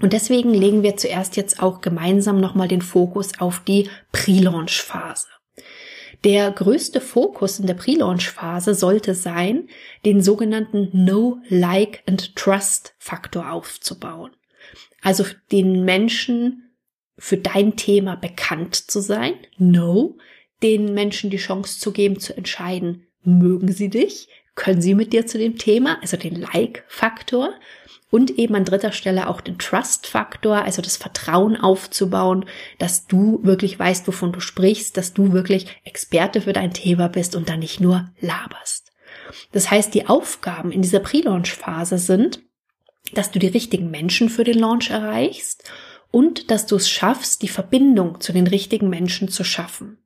Und 0.00 0.12
deswegen 0.12 0.52
legen 0.52 0.82
wir 0.82 0.96
zuerst 0.96 1.36
jetzt 1.36 1.62
auch 1.62 1.80
gemeinsam 1.80 2.40
nochmal 2.40 2.68
den 2.68 2.82
Fokus 2.82 3.38
auf 3.38 3.60
die 3.60 3.88
Pre-Launch-Phase. 4.12 5.28
Der 6.24 6.50
größte 6.50 7.00
Fokus 7.00 7.60
in 7.60 7.66
der 7.66 7.74
Pre-Launch-Phase 7.74 8.74
sollte 8.74 9.14
sein, 9.14 9.68
den 10.04 10.22
sogenannten 10.22 10.88
No, 10.92 11.38
Like 11.48 12.02
and 12.06 12.34
Trust 12.34 12.94
Faktor 12.98 13.52
aufzubauen. 13.52 14.32
Also 15.02 15.24
den 15.52 15.84
Menschen 15.84 16.74
für 17.18 17.36
dein 17.36 17.76
Thema 17.76 18.16
bekannt 18.16 18.74
zu 18.74 19.00
sein, 19.00 19.34
no, 19.58 20.16
den 20.64 20.94
Menschen 20.94 21.30
die 21.30 21.36
Chance 21.36 21.78
zu 21.78 21.92
geben, 21.92 22.18
zu 22.18 22.36
entscheiden, 22.36 23.06
mögen 23.22 23.70
sie 23.70 23.90
dich, 23.90 24.28
können 24.54 24.80
sie 24.80 24.94
mit 24.94 25.12
dir 25.12 25.26
zu 25.26 25.38
dem 25.38 25.58
Thema, 25.58 25.98
also 26.00 26.16
den 26.16 26.40
Like-Faktor 26.40 27.50
und 28.10 28.38
eben 28.38 28.54
an 28.54 28.64
dritter 28.64 28.92
Stelle 28.92 29.28
auch 29.28 29.40
den 29.40 29.58
Trust-Faktor, 29.58 30.62
also 30.64 30.80
das 30.80 30.96
Vertrauen 30.96 31.56
aufzubauen, 31.56 32.46
dass 32.78 33.06
du 33.06 33.40
wirklich 33.42 33.78
weißt, 33.78 34.06
wovon 34.08 34.32
du 34.32 34.40
sprichst, 34.40 34.96
dass 34.96 35.12
du 35.12 35.32
wirklich 35.32 35.66
Experte 35.84 36.40
für 36.40 36.52
dein 36.52 36.72
Thema 36.72 37.08
bist 37.08 37.36
und 37.36 37.48
dann 37.48 37.58
nicht 37.58 37.80
nur 37.80 38.10
laberst. 38.20 38.92
Das 39.52 39.70
heißt, 39.70 39.92
die 39.92 40.06
Aufgaben 40.06 40.72
in 40.72 40.80
dieser 40.80 41.00
Pre-Launch-Phase 41.00 41.98
sind, 41.98 42.40
dass 43.12 43.30
du 43.30 43.38
die 43.38 43.48
richtigen 43.48 43.90
Menschen 43.90 44.30
für 44.30 44.44
den 44.44 44.58
Launch 44.58 44.90
erreichst 44.90 45.70
und 46.10 46.50
dass 46.50 46.66
du 46.66 46.76
es 46.76 46.88
schaffst, 46.88 47.42
die 47.42 47.48
Verbindung 47.48 48.20
zu 48.20 48.32
den 48.32 48.46
richtigen 48.46 48.88
Menschen 48.88 49.28
zu 49.28 49.44
schaffen. 49.44 49.98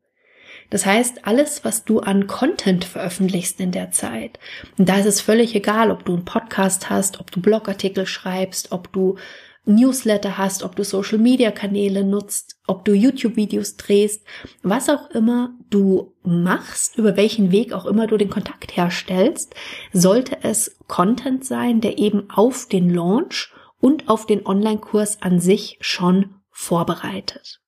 Das 0.71 0.85
heißt, 0.85 1.27
alles, 1.27 1.65
was 1.65 1.85
du 1.85 2.01
an 2.01 2.27
Content 2.27 2.85
veröffentlichst 2.85 3.59
in 3.61 3.73
der 3.73 3.91
Zeit, 3.91 4.39
und 4.77 4.89
da 4.89 4.99
ist 4.99 5.07
es 5.07 5.21
völlig 5.21 5.55
egal, 5.55 5.91
ob 5.91 6.05
du 6.05 6.15
einen 6.15 6.25
Podcast 6.25 6.91
hast, 6.91 7.21
ob 7.21 7.31
du 7.31 7.41
Blogartikel 7.41 8.07
schreibst, 8.07 8.73
ob 8.73 8.93
du 8.93 9.17
Newsletter 9.65 10.39
hast, 10.39 10.63
ob 10.63 10.77
du 10.77 10.85
Social 10.85 11.19
Media 11.19 11.51
Kanäle 11.51 12.03
nutzt, 12.03 12.59
ob 12.67 12.85
du 12.85 12.93
YouTube 12.93 13.37
Videos 13.37 13.77
drehst, 13.77 14.25
was 14.63 14.89
auch 14.89 15.11
immer 15.11 15.55
du 15.71 16.15
machst, 16.23 16.97
über 16.97 17.17
welchen 17.17 17.53
Weg 17.53 17.73
auch 17.73 17.85
immer 17.85 18.07
du 18.07 18.17
den 18.17 18.31
Kontakt 18.31 18.77
herstellst, 18.77 19.55
sollte 19.93 20.39
es 20.43 20.79
Content 20.87 21.45
sein, 21.45 21.81
der 21.81 21.99
eben 21.99 22.31
auf 22.31 22.67
den 22.67 22.89
Launch 22.89 23.53
und 23.81 24.09
auf 24.09 24.27
den 24.27 24.47
Online-Kurs 24.47 25.23
an 25.23 25.39
sich 25.39 25.79
schon 25.81 26.35
vorbereitet. 26.51 27.61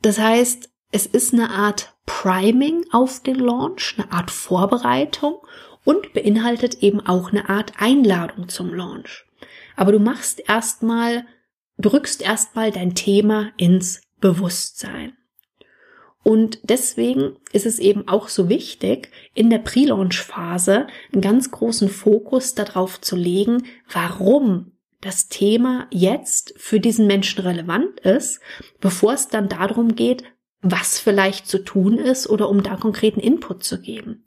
Das 0.00 0.18
heißt, 0.18 0.70
es 0.92 1.06
ist 1.06 1.32
eine 1.32 1.50
Art 1.50 1.94
Priming 2.06 2.84
auf 2.92 3.20
den 3.22 3.36
Launch, 3.36 3.94
eine 3.98 4.12
Art 4.12 4.30
Vorbereitung 4.30 5.38
und 5.84 6.12
beinhaltet 6.12 6.82
eben 6.82 7.00
auch 7.00 7.30
eine 7.30 7.48
Art 7.48 7.74
Einladung 7.78 8.48
zum 8.48 8.72
Launch. 8.72 9.24
Aber 9.76 9.92
du 9.92 9.98
machst 9.98 10.42
erstmal, 10.48 11.26
du 11.76 11.90
rückst 11.90 12.22
erstmal 12.22 12.70
dein 12.70 12.94
Thema 12.94 13.52
ins 13.56 14.02
Bewusstsein. 14.20 15.16
Und 16.22 16.58
deswegen 16.64 17.36
ist 17.52 17.66
es 17.66 17.78
eben 17.78 18.08
auch 18.08 18.28
so 18.28 18.48
wichtig, 18.48 19.12
in 19.34 19.48
der 19.48 19.58
Pre-Launch-Phase 19.58 20.88
einen 21.12 21.22
ganz 21.22 21.52
großen 21.52 21.88
Fokus 21.88 22.54
darauf 22.54 23.00
zu 23.00 23.14
legen, 23.14 23.66
warum 23.88 24.72
das 25.00 25.28
Thema 25.28 25.86
jetzt 25.92 26.54
für 26.56 26.80
diesen 26.80 27.06
Menschen 27.06 27.42
relevant 27.42 28.00
ist, 28.00 28.40
bevor 28.80 29.12
es 29.12 29.28
dann 29.28 29.48
darum 29.48 29.94
geht, 29.94 30.24
was 30.70 30.98
vielleicht 30.98 31.46
zu 31.46 31.58
tun 31.58 31.98
ist 31.98 32.28
oder 32.28 32.48
um 32.48 32.62
da 32.62 32.76
konkreten 32.76 33.20
Input 33.20 33.64
zu 33.64 33.80
geben. 33.80 34.24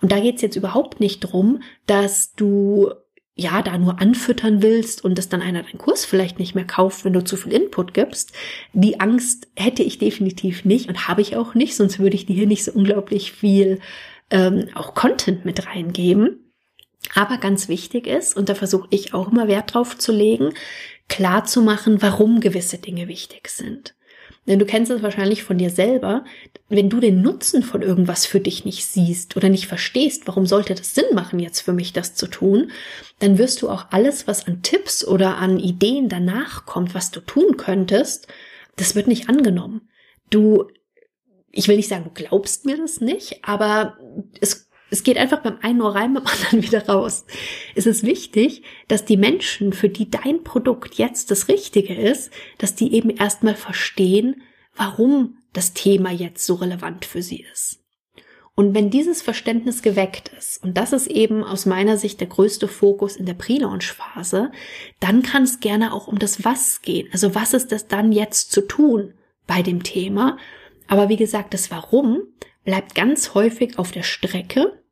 Und 0.00 0.12
da 0.12 0.20
geht 0.20 0.36
es 0.36 0.42
jetzt 0.42 0.56
überhaupt 0.56 1.00
nicht 1.00 1.20
drum, 1.20 1.62
dass 1.86 2.34
du 2.34 2.92
ja 3.34 3.62
da 3.62 3.78
nur 3.78 4.00
anfüttern 4.00 4.62
willst 4.62 5.04
und 5.04 5.16
dass 5.16 5.28
dann 5.28 5.42
einer 5.42 5.62
deinen 5.62 5.78
Kurs 5.78 6.04
vielleicht 6.04 6.40
nicht 6.40 6.56
mehr 6.56 6.66
kauft, 6.66 7.04
wenn 7.04 7.12
du 7.12 7.22
zu 7.22 7.36
viel 7.36 7.52
Input 7.52 7.94
gibst. 7.94 8.32
Die 8.72 8.98
Angst 8.98 9.46
hätte 9.56 9.84
ich 9.84 9.98
definitiv 9.98 10.64
nicht 10.64 10.88
und 10.88 11.06
habe 11.06 11.22
ich 11.22 11.36
auch 11.36 11.54
nicht, 11.54 11.76
sonst 11.76 12.00
würde 12.00 12.16
ich 12.16 12.26
dir 12.26 12.34
hier 12.34 12.48
nicht 12.48 12.64
so 12.64 12.72
unglaublich 12.72 13.32
viel 13.32 13.78
ähm, 14.30 14.68
auch 14.74 14.94
Content 14.94 15.44
mit 15.44 15.66
reingeben. 15.66 16.52
Aber 17.14 17.38
ganz 17.38 17.68
wichtig 17.68 18.08
ist, 18.08 18.36
und 18.36 18.48
da 18.48 18.56
versuche 18.56 18.88
ich 18.90 19.14
auch 19.14 19.30
immer 19.30 19.46
Wert 19.46 19.72
drauf 19.72 19.96
zu 19.96 20.12
legen, 20.12 20.52
klar 21.08 21.44
zu 21.44 21.62
machen, 21.62 22.02
warum 22.02 22.40
gewisse 22.40 22.78
Dinge 22.78 23.06
wichtig 23.06 23.48
sind. 23.48 23.94
Denn 24.48 24.58
du 24.58 24.64
kennst 24.64 24.90
es 24.90 25.02
wahrscheinlich 25.02 25.44
von 25.44 25.58
dir 25.58 25.68
selber, 25.68 26.24
wenn 26.70 26.88
du 26.88 27.00
den 27.00 27.20
Nutzen 27.20 27.62
von 27.62 27.82
irgendwas 27.82 28.24
für 28.24 28.40
dich 28.40 28.64
nicht 28.64 28.86
siehst 28.86 29.36
oder 29.36 29.50
nicht 29.50 29.66
verstehst, 29.66 30.22
warum 30.26 30.46
sollte 30.46 30.74
das 30.74 30.94
Sinn 30.94 31.04
machen, 31.12 31.38
jetzt 31.38 31.60
für 31.60 31.74
mich 31.74 31.92
das 31.92 32.14
zu 32.14 32.26
tun, 32.26 32.70
dann 33.18 33.36
wirst 33.36 33.60
du 33.60 33.68
auch 33.68 33.86
alles, 33.90 34.26
was 34.26 34.46
an 34.46 34.62
Tipps 34.62 35.06
oder 35.06 35.36
an 35.36 35.58
Ideen 35.58 36.08
danach 36.08 36.64
kommt, 36.64 36.94
was 36.94 37.10
du 37.10 37.20
tun 37.20 37.58
könntest, 37.58 38.26
das 38.76 38.94
wird 38.94 39.06
nicht 39.06 39.28
angenommen. 39.28 39.90
Du, 40.30 40.64
ich 41.50 41.68
will 41.68 41.76
nicht 41.76 41.88
sagen, 41.88 42.04
du 42.04 42.10
glaubst 42.24 42.64
mir 42.64 42.78
das 42.78 43.02
nicht, 43.02 43.40
aber 43.42 43.98
es 44.40 44.67
es 44.90 45.02
geht 45.02 45.18
einfach 45.18 45.40
beim 45.40 45.58
einen 45.62 45.82
Ohr 45.82 45.94
rein, 45.94 46.14
beim 46.14 46.26
anderen 46.42 46.62
wieder 46.62 46.86
raus. 46.86 47.26
Es 47.74 47.86
ist 47.86 48.04
wichtig, 48.04 48.62
dass 48.88 49.04
die 49.04 49.16
Menschen, 49.16 49.72
für 49.72 49.88
die 49.88 50.10
dein 50.10 50.42
Produkt 50.44 50.94
jetzt 50.94 51.30
das 51.30 51.48
Richtige 51.48 51.94
ist, 51.94 52.32
dass 52.58 52.74
die 52.74 52.94
eben 52.94 53.10
erstmal 53.10 53.54
verstehen, 53.54 54.42
warum 54.74 55.38
das 55.52 55.72
Thema 55.72 56.10
jetzt 56.10 56.44
so 56.46 56.54
relevant 56.54 57.04
für 57.04 57.22
sie 57.22 57.44
ist. 57.52 57.80
Und 58.54 58.74
wenn 58.74 58.90
dieses 58.90 59.22
Verständnis 59.22 59.82
geweckt 59.82 60.32
ist, 60.36 60.64
und 60.64 60.76
das 60.76 60.92
ist 60.92 61.06
eben 61.06 61.44
aus 61.44 61.64
meiner 61.64 61.96
Sicht 61.96 62.18
der 62.18 62.26
größte 62.26 62.66
Fokus 62.66 63.14
in 63.14 63.24
der 63.24 63.34
Pre-Launch-Phase, 63.34 64.50
dann 64.98 65.22
kann 65.22 65.44
es 65.44 65.60
gerne 65.60 65.92
auch 65.92 66.08
um 66.08 66.18
das 66.18 66.44
Was 66.44 66.82
gehen. 66.82 67.08
Also 67.12 67.36
was 67.36 67.54
ist 67.54 67.70
das 67.70 67.86
dann 67.86 68.10
jetzt 68.10 68.50
zu 68.50 68.62
tun 68.62 69.14
bei 69.46 69.62
dem 69.62 69.84
Thema? 69.84 70.38
Aber 70.88 71.08
wie 71.08 71.16
gesagt, 71.16 71.54
das 71.54 71.70
Warum 71.70 72.22
bleibt 72.68 72.94
ganz 72.94 73.32
häufig 73.32 73.78
auf 73.78 73.92
der 73.92 74.02
Strecke 74.02 74.84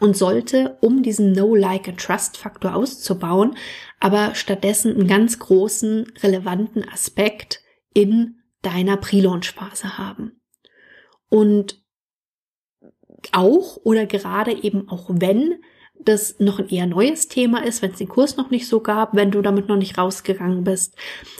und 0.00 0.16
sollte, 0.16 0.78
um 0.80 1.02
diesen 1.02 1.32
No, 1.32 1.54
Like 1.54 1.88
and 1.88 2.00
Trust 2.00 2.38
Faktor 2.38 2.74
auszubauen, 2.74 3.54
aber 4.00 4.34
stattdessen 4.34 4.94
einen 4.94 5.06
ganz 5.06 5.38
großen, 5.38 6.10
relevanten 6.22 6.88
Aspekt 6.88 7.60
in 7.92 8.38
deiner 8.62 8.96
Pre-Launch-Phase 8.96 9.98
haben. 9.98 10.40
Und 11.28 11.84
auch 13.32 13.76
oder 13.84 14.06
gerade 14.06 14.52
eben 14.52 14.88
auch 14.88 15.10
wenn 15.10 15.62
das 16.04 16.36
noch 16.38 16.58
ein 16.58 16.68
eher 16.68 16.86
neues 16.86 17.28
Thema 17.28 17.64
ist, 17.64 17.82
wenn 17.82 17.90
es 17.90 17.98
den 17.98 18.08
Kurs 18.08 18.36
noch 18.36 18.50
nicht 18.50 18.68
so 18.68 18.80
gab, 18.80 19.14
wenn 19.14 19.30
du 19.30 19.42
damit 19.42 19.68
noch 19.68 19.76
nicht 19.76 19.98
rausgegangen 19.98 20.64
bist. 20.64 20.94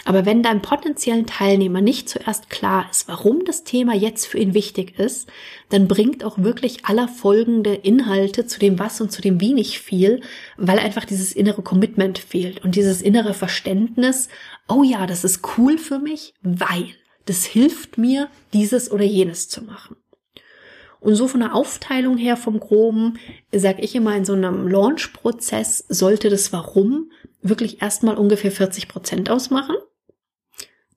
Aber 0.04 0.26
wenn 0.26 0.42
deinem 0.42 0.62
potenziellen 0.62 1.26
Teilnehmer 1.26 1.80
nicht 1.80 2.08
zuerst 2.08 2.50
klar 2.50 2.86
ist, 2.90 3.08
warum 3.08 3.44
das 3.44 3.64
Thema 3.64 3.94
jetzt 3.94 4.26
für 4.26 4.38
ihn 4.38 4.54
wichtig 4.54 4.98
ist, 4.98 5.28
dann 5.68 5.88
bringt 5.88 6.24
auch 6.24 6.38
wirklich 6.38 6.84
aller 6.84 7.08
folgende 7.08 7.74
Inhalte 7.74 8.46
zu 8.46 8.58
dem 8.58 8.78
Was 8.78 9.00
und 9.00 9.12
zu 9.12 9.22
dem 9.22 9.40
Wie 9.40 9.52
nicht 9.52 9.78
viel, 9.78 10.20
weil 10.56 10.78
einfach 10.78 11.04
dieses 11.04 11.32
innere 11.32 11.62
Commitment 11.62 12.18
fehlt 12.18 12.64
und 12.64 12.74
dieses 12.74 13.02
innere 13.02 13.34
Verständnis, 13.34 14.28
oh 14.68 14.82
ja, 14.82 15.06
das 15.06 15.24
ist 15.24 15.40
cool 15.56 15.78
für 15.78 15.98
mich, 15.98 16.34
weil 16.42 16.88
das 17.26 17.44
hilft 17.44 17.98
mir, 17.98 18.28
dieses 18.52 18.90
oder 18.90 19.04
jenes 19.04 19.48
zu 19.48 19.62
machen. 19.62 19.96
Und 21.00 21.14
so 21.14 21.28
von 21.28 21.40
der 21.40 21.54
Aufteilung 21.54 22.16
her 22.16 22.36
vom 22.36 22.60
Groben, 22.60 23.18
sage 23.52 23.82
ich 23.82 23.94
immer, 23.94 24.16
in 24.16 24.24
so 24.24 24.32
einem 24.32 24.66
Launch-Prozess 24.68 25.84
sollte 25.88 26.28
das 26.30 26.52
Warum 26.52 27.10
wirklich 27.42 27.82
erstmal 27.82 28.16
ungefähr 28.16 28.50
40 28.50 28.88
Prozent 28.88 29.30
ausmachen. 29.30 29.76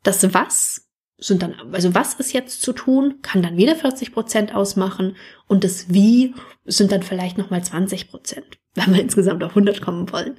Das 0.03 0.33
Was 0.33 0.88
sind 1.19 1.41
dann, 1.41 1.55
also 1.71 1.93
was 1.93 2.15
ist 2.15 2.33
jetzt 2.33 2.61
zu 2.61 2.73
tun, 2.73 3.15
kann 3.21 3.41
dann 3.41 3.57
wieder 3.57 3.75
40 3.75 4.13
Prozent 4.13 4.55
ausmachen 4.55 5.15
und 5.47 5.63
das 5.63 5.93
Wie 5.93 6.33
sind 6.65 6.91
dann 6.91 7.03
vielleicht 7.03 7.37
nochmal 7.37 7.63
20 7.63 8.09
Prozent, 8.09 8.57
wenn 8.75 8.93
wir 8.93 9.01
insgesamt 9.01 9.43
auf 9.43 9.51
100 9.51 9.81
kommen 9.81 10.11
wollen. 10.11 10.37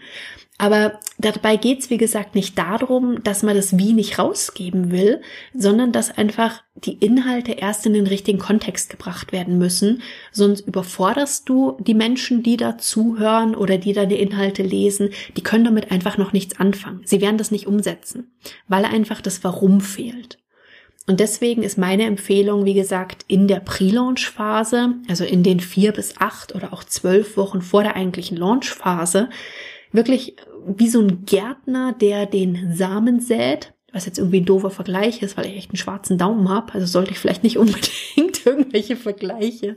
Aber 0.60 1.00
dabei 1.16 1.56
geht's 1.56 1.88
wie 1.88 1.96
gesagt, 1.96 2.34
nicht 2.34 2.58
darum, 2.58 3.22
dass 3.22 3.42
man 3.42 3.56
das 3.56 3.78
Wie 3.78 3.94
nicht 3.94 4.18
rausgeben 4.18 4.90
will, 4.90 5.22
sondern 5.54 5.90
dass 5.90 6.18
einfach 6.18 6.62
die 6.74 6.98
Inhalte 6.98 7.52
erst 7.52 7.86
in 7.86 7.94
den 7.94 8.06
richtigen 8.06 8.38
Kontext 8.38 8.90
gebracht 8.90 9.32
werden 9.32 9.56
müssen. 9.56 10.02
Sonst 10.32 10.60
überforderst 10.60 11.48
du 11.48 11.78
die 11.80 11.94
Menschen, 11.94 12.42
die 12.42 12.58
da 12.58 12.76
zuhören 12.76 13.54
oder 13.54 13.78
die 13.78 13.94
da 13.94 14.04
die 14.04 14.20
Inhalte 14.20 14.62
lesen. 14.62 15.08
Die 15.34 15.42
können 15.42 15.64
damit 15.64 15.90
einfach 15.90 16.18
noch 16.18 16.34
nichts 16.34 16.60
anfangen. 16.60 17.00
Sie 17.06 17.22
werden 17.22 17.38
das 17.38 17.50
nicht 17.50 17.66
umsetzen, 17.66 18.30
weil 18.68 18.84
einfach 18.84 19.22
das 19.22 19.42
Warum 19.42 19.80
fehlt. 19.80 20.36
Und 21.10 21.18
deswegen 21.18 21.64
ist 21.64 21.76
meine 21.76 22.04
Empfehlung, 22.04 22.64
wie 22.66 22.74
gesagt, 22.74 23.24
in 23.26 23.48
der 23.48 23.58
Pre-Launch-Phase, 23.58 24.94
also 25.08 25.24
in 25.24 25.42
den 25.42 25.58
vier 25.58 25.90
bis 25.90 26.16
acht 26.18 26.54
oder 26.54 26.72
auch 26.72 26.84
zwölf 26.84 27.36
Wochen 27.36 27.62
vor 27.62 27.82
der 27.82 27.96
eigentlichen 27.96 28.36
Launch-Phase, 28.36 29.28
wirklich 29.90 30.36
wie 30.68 30.88
so 30.88 31.00
ein 31.00 31.24
Gärtner, 31.24 31.96
der 32.00 32.26
den 32.26 32.76
Samen 32.76 33.18
sät, 33.18 33.74
was 33.92 34.06
jetzt 34.06 34.18
irgendwie 34.18 34.40
ein 34.40 34.44
doofer 34.44 34.70
Vergleich 34.70 35.22
ist, 35.22 35.36
weil 35.36 35.46
ich 35.46 35.56
echt 35.56 35.70
einen 35.70 35.76
schwarzen 35.76 36.18
Daumen 36.18 36.48
habe. 36.48 36.74
Also 36.74 36.86
sollte 36.86 37.10
ich 37.10 37.18
vielleicht 37.18 37.42
nicht 37.42 37.56
unbedingt 37.58 38.44
irgendwelche 38.44 38.96
Vergleiche 38.96 39.76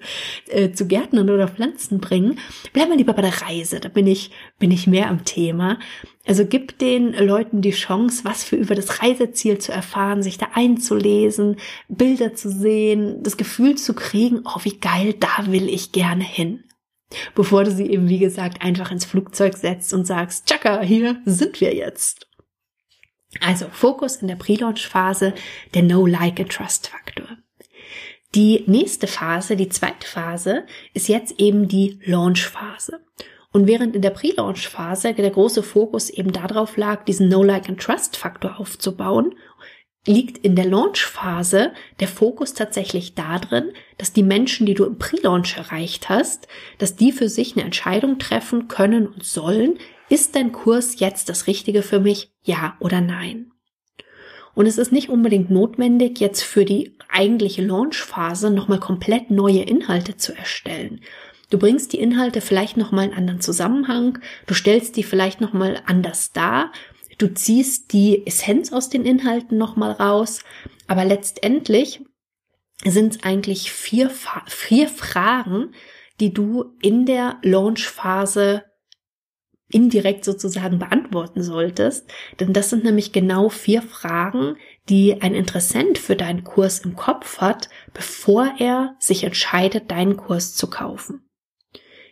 äh, 0.49 0.71
zu 0.71 0.87
Gärtnern 0.87 1.29
oder 1.29 1.47
Pflanzen 1.47 1.99
bringen. 1.99 2.39
Bleib 2.73 2.89
mal 2.89 2.97
lieber 2.97 3.13
bei 3.13 3.21
der 3.21 3.41
Reise, 3.41 3.79
da 3.79 3.89
bin 3.89 4.07
ich, 4.07 4.31
bin 4.59 4.71
ich 4.71 4.87
mehr 4.87 5.09
am 5.09 5.25
Thema. 5.25 5.79
Also 6.25 6.45
gib 6.45 6.77
den 6.79 7.13
Leuten 7.13 7.61
die 7.61 7.71
Chance, 7.71 8.23
was 8.23 8.43
für 8.43 8.55
über 8.55 8.75
das 8.75 9.01
Reiseziel 9.01 9.57
zu 9.57 9.71
erfahren, 9.71 10.23
sich 10.23 10.37
da 10.37 10.47
einzulesen, 10.53 11.57
Bilder 11.89 12.33
zu 12.33 12.49
sehen, 12.49 13.21
das 13.23 13.35
Gefühl 13.35 13.75
zu 13.75 13.93
kriegen, 13.93 14.41
oh, 14.45 14.59
wie 14.63 14.77
geil, 14.77 15.15
da 15.19 15.51
will 15.51 15.67
ich 15.67 15.91
gerne 15.91 16.23
hin 16.23 16.63
bevor 17.35 17.63
du 17.63 17.71
sie 17.71 17.89
eben, 17.89 18.09
wie 18.09 18.19
gesagt, 18.19 18.61
einfach 18.61 18.91
ins 18.91 19.05
Flugzeug 19.05 19.57
setzt 19.57 19.93
und 19.93 20.05
sagst, 20.05 20.47
tschakka, 20.47 20.81
hier 20.81 21.21
sind 21.25 21.59
wir 21.61 21.73
jetzt. 21.73 22.27
Also 23.41 23.67
Fokus 23.71 24.17
in 24.17 24.27
der 24.27 24.35
Pre-Launch-Phase, 24.35 25.33
der 25.73 25.83
No-Like-and-Trust-Faktor. 25.83 27.37
Die 28.35 28.63
nächste 28.65 29.07
Phase, 29.07 29.55
die 29.55 29.69
zweite 29.69 30.07
Phase, 30.07 30.63
ist 30.93 31.07
jetzt 31.07 31.39
eben 31.39 31.67
die 31.67 31.99
Launch-Phase. 32.03 32.99
Und 33.51 33.67
während 33.67 33.95
in 33.95 34.01
der 34.01 34.09
Pre-Launch-Phase 34.09 35.13
der 35.13 35.29
große 35.29 35.61
Fokus 35.61 36.09
eben 36.09 36.31
darauf 36.31 36.75
lag, 36.77 37.05
diesen 37.05 37.29
No-Like-and-Trust-Faktor 37.29 38.59
aufzubauen 38.59 39.35
liegt 40.05 40.37
in 40.39 40.55
der 40.55 40.65
Launch-Phase 40.65 41.71
der 41.99 42.07
Fokus 42.07 42.53
tatsächlich 42.53 43.15
darin, 43.15 43.71
dass 43.97 44.11
die 44.11 44.23
Menschen, 44.23 44.65
die 44.65 44.73
du 44.73 44.83
im 44.85 44.97
Pre-Launch 44.97 45.57
erreicht 45.57 46.09
hast, 46.09 46.47
dass 46.77 46.95
die 46.95 47.11
für 47.11 47.29
sich 47.29 47.55
eine 47.55 47.63
Entscheidung 47.63 48.19
treffen 48.19 48.67
können 48.67 49.07
und 49.07 49.23
sollen, 49.23 49.77
ist 50.09 50.35
dein 50.35 50.51
Kurs 50.51 50.99
jetzt 50.99 51.29
das 51.29 51.47
Richtige 51.47 51.81
für 51.81 51.99
mich, 51.99 52.31
ja 52.43 52.75
oder 52.79 53.01
nein? 53.01 53.51
Und 54.55 54.67
es 54.67 54.77
ist 54.77 54.91
nicht 54.91 55.09
unbedingt 55.09 55.49
notwendig, 55.49 56.19
jetzt 56.19 56.43
für 56.43 56.65
die 56.65 56.95
eigentliche 57.09 57.63
Launch-Phase 57.63 58.51
nochmal 58.51 58.79
komplett 58.79 59.31
neue 59.31 59.61
Inhalte 59.61 60.15
zu 60.15 60.35
erstellen. 60.35 61.01
Du 61.49 61.57
bringst 61.57 61.93
die 61.93 61.99
Inhalte 61.99 62.41
vielleicht 62.41 62.77
nochmal 62.77 63.07
in 63.07 63.13
anderen 63.13 63.41
Zusammenhang, 63.41 64.19
du 64.45 64.53
stellst 64.53 64.95
die 64.95 65.03
vielleicht 65.03 65.41
nochmal 65.41 65.81
anders 65.85 66.31
dar 66.33 66.71
Du 67.17 67.33
ziehst 67.33 67.93
die 67.93 68.25
Essenz 68.25 68.73
aus 68.73 68.89
den 68.89 69.05
Inhalten 69.05 69.57
nochmal 69.57 69.91
raus, 69.91 70.39
aber 70.87 71.05
letztendlich 71.05 72.01
sind 72.83 73.15
es 73.15 73.23
eigentlich 73.23 73.71
vier, 73.71 74.11
vier 74.47 74.89
Fragen, 74.89 75.73
die 76.19 76.33
du 76.33 76.75
in 76.81 77.05
der 77.05 77.39
Launchphase 77.41 78.63
indirekt 79.69 80.23
sozusagen 80.25 80.79
beantworten 80.79 81.41
solltest. 81.41 82.09
Denn 82.39 82.53
das 82.53 82.69
sind 82.69 82.83
nämlich 82.83 83.11
genau 83.11 83.49
vier 83.49 83.81
Fragen, 83.81 84.57
die 84.89 85.21
ein 85.21 85.33
Interessent 85.33 85.97
für 85.97 86.15
deinen 86.15 86.43
Kurs 86.43 86.79
im 86.79 86.95
Kopf 86.95 87.39
hat, 87.39 87.69
bevor 87.93 88.55
er 88.59 88.95
sich 88.99 89.23
entscheidet, 89.23 89.91
deinen 89.91 90.17
Kurs 90.17 90.55
zu 90.55 90.69
kaufen. 90.69 91.27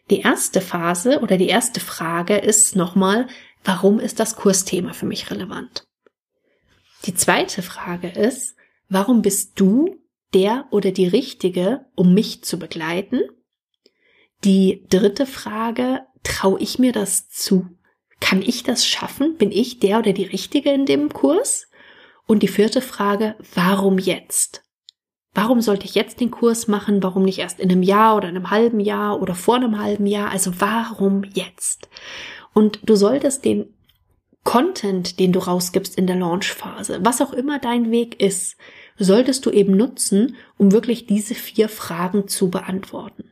Die 0.10 0.22
erste 0.22 0.60
Phase 0.62 1.20
oder 1.20 1.38
die 1.38 1.48
erste 1.48 1.80
Frage 1.80 2.38
ist 2.38 2.76
nochmal, 2.76 3.28
warum 3.64 4.00
ist 4.00 4.20
das 4.20 4.36
Kursthema 4.36 4.94
für 4.94 5.06
mich 5.06 5.30
relevant? 5.32 5.86
Die 7.06 7.16
zweite 7.16 7.62
Frage 7.62 8.10
ist, 8.10 8.56
warum 8.90 9.22
bist 9.22 9.60
du 9.60 9.96
der 10.34 10.66
oder 10.72 10.92
die 10.92 11.08
Richtige, 11.08 11.86
um 11.96 12.14
mich 12.14 12.44
zu 12.44 12.60
begleiten? 12.60 13.22
Die 14.44 14.86
dritte 14.90 15.26
Frage, 15.26 16.02
traue 16.24 16.60
ich 16.60 16.80
mir 16.80 16.92
das 16.92 17.30
zu? 17.30 17.68
Kann 18.20 18.42
ich 18.42 18.64
das 18.64 18.86
schaffen? 18.86 19.38
Bin 19.38 19.52
ich 19.52 19.80
der 19.80 20.00
oder 20.00 20.14
die 20.14 20.26
Richtige 20.26 20.72
in 20.72 20.86
dem 20.86 21.10
Kurs? 21.10 21.68
Und 22.28 22.44
die 22.44 22.48
vierte 22.48 22.82
Frage, 22.82 23.36
warum 23.56 23.98
jetzt? 23.98 24.64
Warum 25.34 25.62
sollte 25.62 25.86
ich 25.86 25.96
jetzt 25.96 26.20
den 26.20 26.32
Kurs 26.32 26.68
machen? 26.68 27.02
Warum 27.04 27.24
nicht 27.24 27.40
erst 27.40 27.60
in 27.60 27.72
einem 27.72 27.84
Jahr 27.84 28.18
oder 28.18 28.28
einem 28.28 28.50
halben 28.52 28.80
Jahr 28.80 29.22
oder 29.22 29.34
vor 29.34 29.56
einem 29.56 29.80
halben 29.80 30.06
Jahr? 30.06 30.30
Also 30.30 30.60
warum 30.60 31.24
jetzt? 31.34 31.90
Und 32.54 32.80
du 32.84 32.96
solltest 32.96 33.46
den 33.46 33.74
Content, 34.44 35.20
den 35.20 35.32
du 35.32 35.40
rausgibst 35.40 35.98
in 35.98 36.08
der 36.08 36.16
Launchphase, 36.16 37.00
was 37.04 37.22
auch 37.22 37.32
immer 37.32 37.60
dein 37.60 37.92
Weg 37.92 38.22
ist, 38.22 38.58
solltest 38.98 39.46
du 39.46 39.52
eben 39.52 39.78
nutzen, 39.78 40.36
um 40.58 40.72
wirklich 40.72 41.06
diese 41.06 41.36
vier 41.36 41.70
Fragen 41.70 42.28
zu 42.28 42.50
beantworten. 42.50 43.32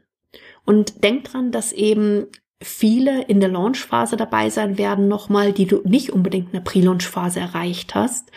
Und 0.65 1.03
denk 1.03 1.25
dran, 1.25 1.51
dass 1.51 1.71
eben 1.71 2.27
viele 2.61 3.23
in 3.23 3.39
der 3.39 3.49
Launchphase 3.49 4.17
dabei 4.17 4.49
sein 4.49 4.77
werden 4.77 5.07
nochmal, 5.07 5.53
die 5.53 5.65
du 5.65 5.81
nicht 5.85 6.11
unbedingt 6.11 6.47
in 6.47 6.53
der 6.53 6.59
Pre-Launch-Phase 6.59 7.39
erreicht 7.39 7.95
hast 7.95 8.31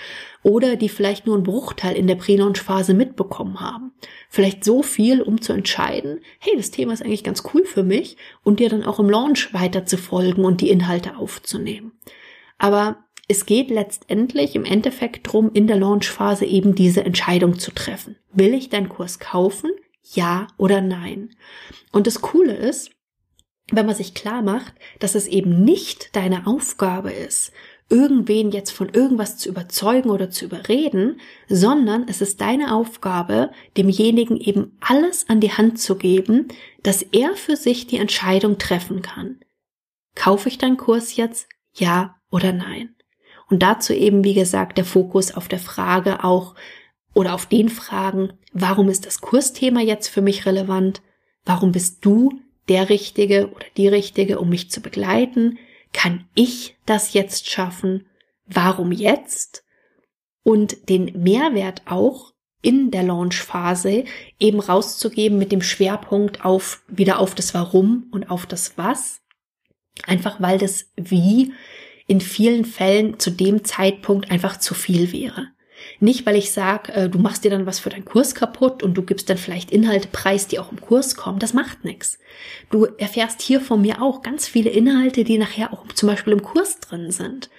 oder 0.44 0.76
die 0.76 0.88
vielleicht 0.88 1.26
nur 1.26 1.34
einen 1.34 1.44
Bruchteil 1.44 1.96
in 1.96 2.06
der 2.06 2.14
Pre-Launch-Phase 2.14 2.94
mitbekommen 2.94 3.60
haben. 3.60 3.92
Vielleicht 4.28 4.64
so 4.64 4.82
viel, 4.82 5.22
um 5.22 5.40
zu 5.40 5.52
entscheiden, 5.52 6.20
hey, 6.38 6.54
das 6.56 6.70
Thema 6.70 6.92
ist 6.92 7.02
eigentlich 7.02 7.24
ganz 7.24 7.42
cool 7.52 7.64
für 7.64 7.82
mich 7.82 8.16
und 8.44 8.60
dir 8.60 8.68
dann 8.68 8.84
auch 8.84 9.00
im 9.00 9.10
Launch 9.10 9.52
weiter 9.54 9.86
zu 9.86 9.98
folgen 9.98 10.44
und 10.44 10.60
die 10.60 10.70
Inhalte 10.70 11.16
aufzunehmen. 11.16 11.92
Aber 12.58 12.98
es 13.26 13.44
geht 13.46 13.70
letztendlich 13.70 14.54
im 14.54 14.64
Endeffekt 14.64 15.32
drum, 15.32 15.50
in 15.52 15.66
der 15.66 15.76
Launchphase 15.76 16.44
eben 16.44 16.76
diese 16.76 17.04
Entscheidung 17.04 17.58
zu 17.58 17.72
treffen. 17.72 18.16
Will 18.32 18.54
ich 18.54 18.68
deinen 18.68 18.88
Kurs 18.88 19.18
kaufen? 19.18 19.70
Ja 20.14 20.48
oder 20.58 20.80
nein? 20.80 21.30
Und 21.92 22.06
das 22.06 22.20
Coole 22.20 22.54
ist, 22.54 22.90
wenn 23.72 23.86
man 23.86 23.94
sich 23.94 24.14
klar 24.14 24.42
macht, 24.42 24.74
dass 25.00 25.14
es 25.14 25.26
eben 25.26 25.64
nicht 25.64 26.14
deine 26.14 26.46
Aufgabe 26.46 27.10
ist, 27.10 27.52
irgendwen 27.88 28.50
jetzt 28.50 28.70
von 28.70 28.88
irgendwas 28.88 29.36
zu 29.36 29.48
überzeugen 29.48 30.10
oder 30.10 30.30
zu 30.30 30.44
überreden, 30.44 31.20
sondern 31.48 32.06
es 32.08 32.20
ist 32.20 32.40
deine 32.40 32.74
Aufgabe, 32.74 33.50
demjenigen 33.76 34.38
eben 34.38 34.78
alles 34.80 35.28
an 35.28 35.40
die 35.40 35.52
Hand 35.52 35.78
zu 35.78 35.96
geben, 35.96 36.48
dass 36.82 37.02
er 37.02 37.34
für 37.34 37.56
sich 37.56 37.86
die 37.86 37.98
Entscheidung 37.98 38.58
treffen 38.58 39.02
kann. 39.02 39.40
Kaufe 40.14 40.48
ich 40.48 40.58
deinen 40.58 40.76
Kurs 40.76 41.16
jetzt? 41.16 41.48
Ja 41.74 42.16
oder 42.30 42.52
nein? 42.52 42.94
Und 43.50 43.62
dazu 43.62 43.92
eben, 43.92 44.24
wie 44.24 44.34
gesagt, 44.34 44.78
der 44.78 44.84
Fokus 44.84 45.34
auf 45.34 45.48
der 45.48 45.58
Frage 45.58 46.24
auch 46.24 46.54
oder 47.14 47.34
auf 47.34 47.44
den 47.44 47.68
Fragen, 47.68 48.32
warum 48.52 48.88
ist 48.88 49.04
das 49.04 49.20
Kursthema 49.20 49.80
jetzt 49.80 50.08
für 50.08 50.22
mich 50.22 50.46
relevant? 50.46 51.02
Warum 51.44 51.72
bist 51.72 52.04
du 52.04 52.40
der 52.68 52.88
Richtige 52.88 53.50
oder 53.52 53.66
die 53.76 53.88
Richtige, 53.88 54.38
um 54.38 54.48
mich 54.48 54.70
zu 54.70 54.80
begleiten? 54.80 55.58
Kann 55.92 56.26
ich 56.34 56.76
das 56.86 57.12
jetzt 57.12 57.50
schaffen? 57.50 58.06
Warum 58.46 58.92
jetzt? 58.92 59.64
Und 60.42 60.88
den 60.88 61.22
Mehrwert 61.22 61.82
auch 61.86 62.32
in 62.62 62.90
der 62.90 63.02
Launchphase 63.02 64.04
eben 64.38 64.60
rauszugeben 64.60 65.38
mit 65.38 65.52
dem 65.52 65.62
Schwerpunkt 65.62 66.44
auf 66.44 66.82
wieder 66.86 67.18
auf 67.18 67.34
das 67.34 67.54
Warum 67.54 68.08
und 68.12 68.30
auf 68.30 68.46
das 68.46 68.78
Was. 68.78 69.20
Einfach 70.06 70.40
weil 70.40 70.58
das 70.58 70.90
Wie 70.96 71.52
in 72.06 72.20
vielen 72.20 72.64
Fällen 72.64 73.18
zu 73.18 73.30
dem 73.30 73.64
Zeitpunkt 73.64 74.30
einfach 74.30 74.58
zu 74.58 74.74
viel 74.74 75.12
wäre. 75.12 75.48
Nicht, 76.00 76.26
weil 76.26 76.36
ich 76.36 76.52
sage, 76.52 76.92
äh, 76.92 77.08
du 77.08 77.18
machst 77.18 77.44
dir 77.44 77.50
dann 77.50 77.66
was 77.66 77.78
für 77.78 77.90
deinen 77.90 78.04
Kurs 78.04 78.34
kaputt 78.34 78.82
und 78.82 78.94
du 78.94 79.02
gibst 79.02 79.30
dann 79.30 79.38
vielleicht 79.38 79.70
Inhalte 79.70 80.08
preis, 80.08 80.48
die 80.48 80.58
auch 80.58 80.72
im 80.72 80.80
Kurs 80.80 81.16
kommen. 81.16 81.38
Das 81.38 81.54
macht 81.54 81.84
nichts. 81.84 82.18
Du 82.70 82.84
erfährst 82.84 83.42
hier 83.42 83.60
von 83.60 83.80
mir 83.82 84.02
auch 84.02 84.22
ganz 84.22 84.48
viele 84.48 84.70
Inhalte, 84.70 85.24
die 85.24 85.38
nachher 85.38 85.72
auch 85.72 85.86
zum 85.94 86.08
Beispiel 86.08 86.32
im 86.32 86.42
Kurs 86.42 86.80
drin 86.80 87.10
sind. 87.10 87.50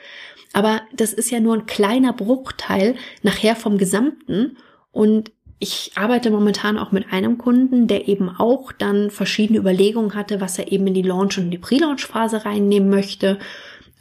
Aber 0.54 0.82
das 0.94 1.14
ist 1.14 1.32
ja 1.32 1.40
nur 1.40 1.56
ein 1.56 1.66
kleiner 1.66 2.14
Bruchteil 2.14 2.96
nachher 3.24 3.56
vom 3.56 3.78
Gesamten. 3.78 4.58
Und 4.92 5.32
ich 5.60 5.92
arbeite 5.96 6.30
momentan 6.30 6.78
auch 6.78 6.92
mit 6.92 7.12
einem 7.12 7.38
Kunden, 7.38 7.88
der 7.88 8.08
eben 8.08 8.30
auch 8.30 8.72
dann 8.72 9.10
verschiedene 9.10 9.60
Überlegungen 9.60 10.14
hatte, 10.14 10.42
was 10.42 10.60
er 10.60 10.72
eben 10.72 10.88
in 10.88 10.94
die 10.94 11.02
Launch- 11.02 11.38
und 11.38 11.52
die 11.52 11.58
Pre-Launch-Phase 11.58 12.46
reinnehmen 12.46 12.90
möchte 12.90 13.40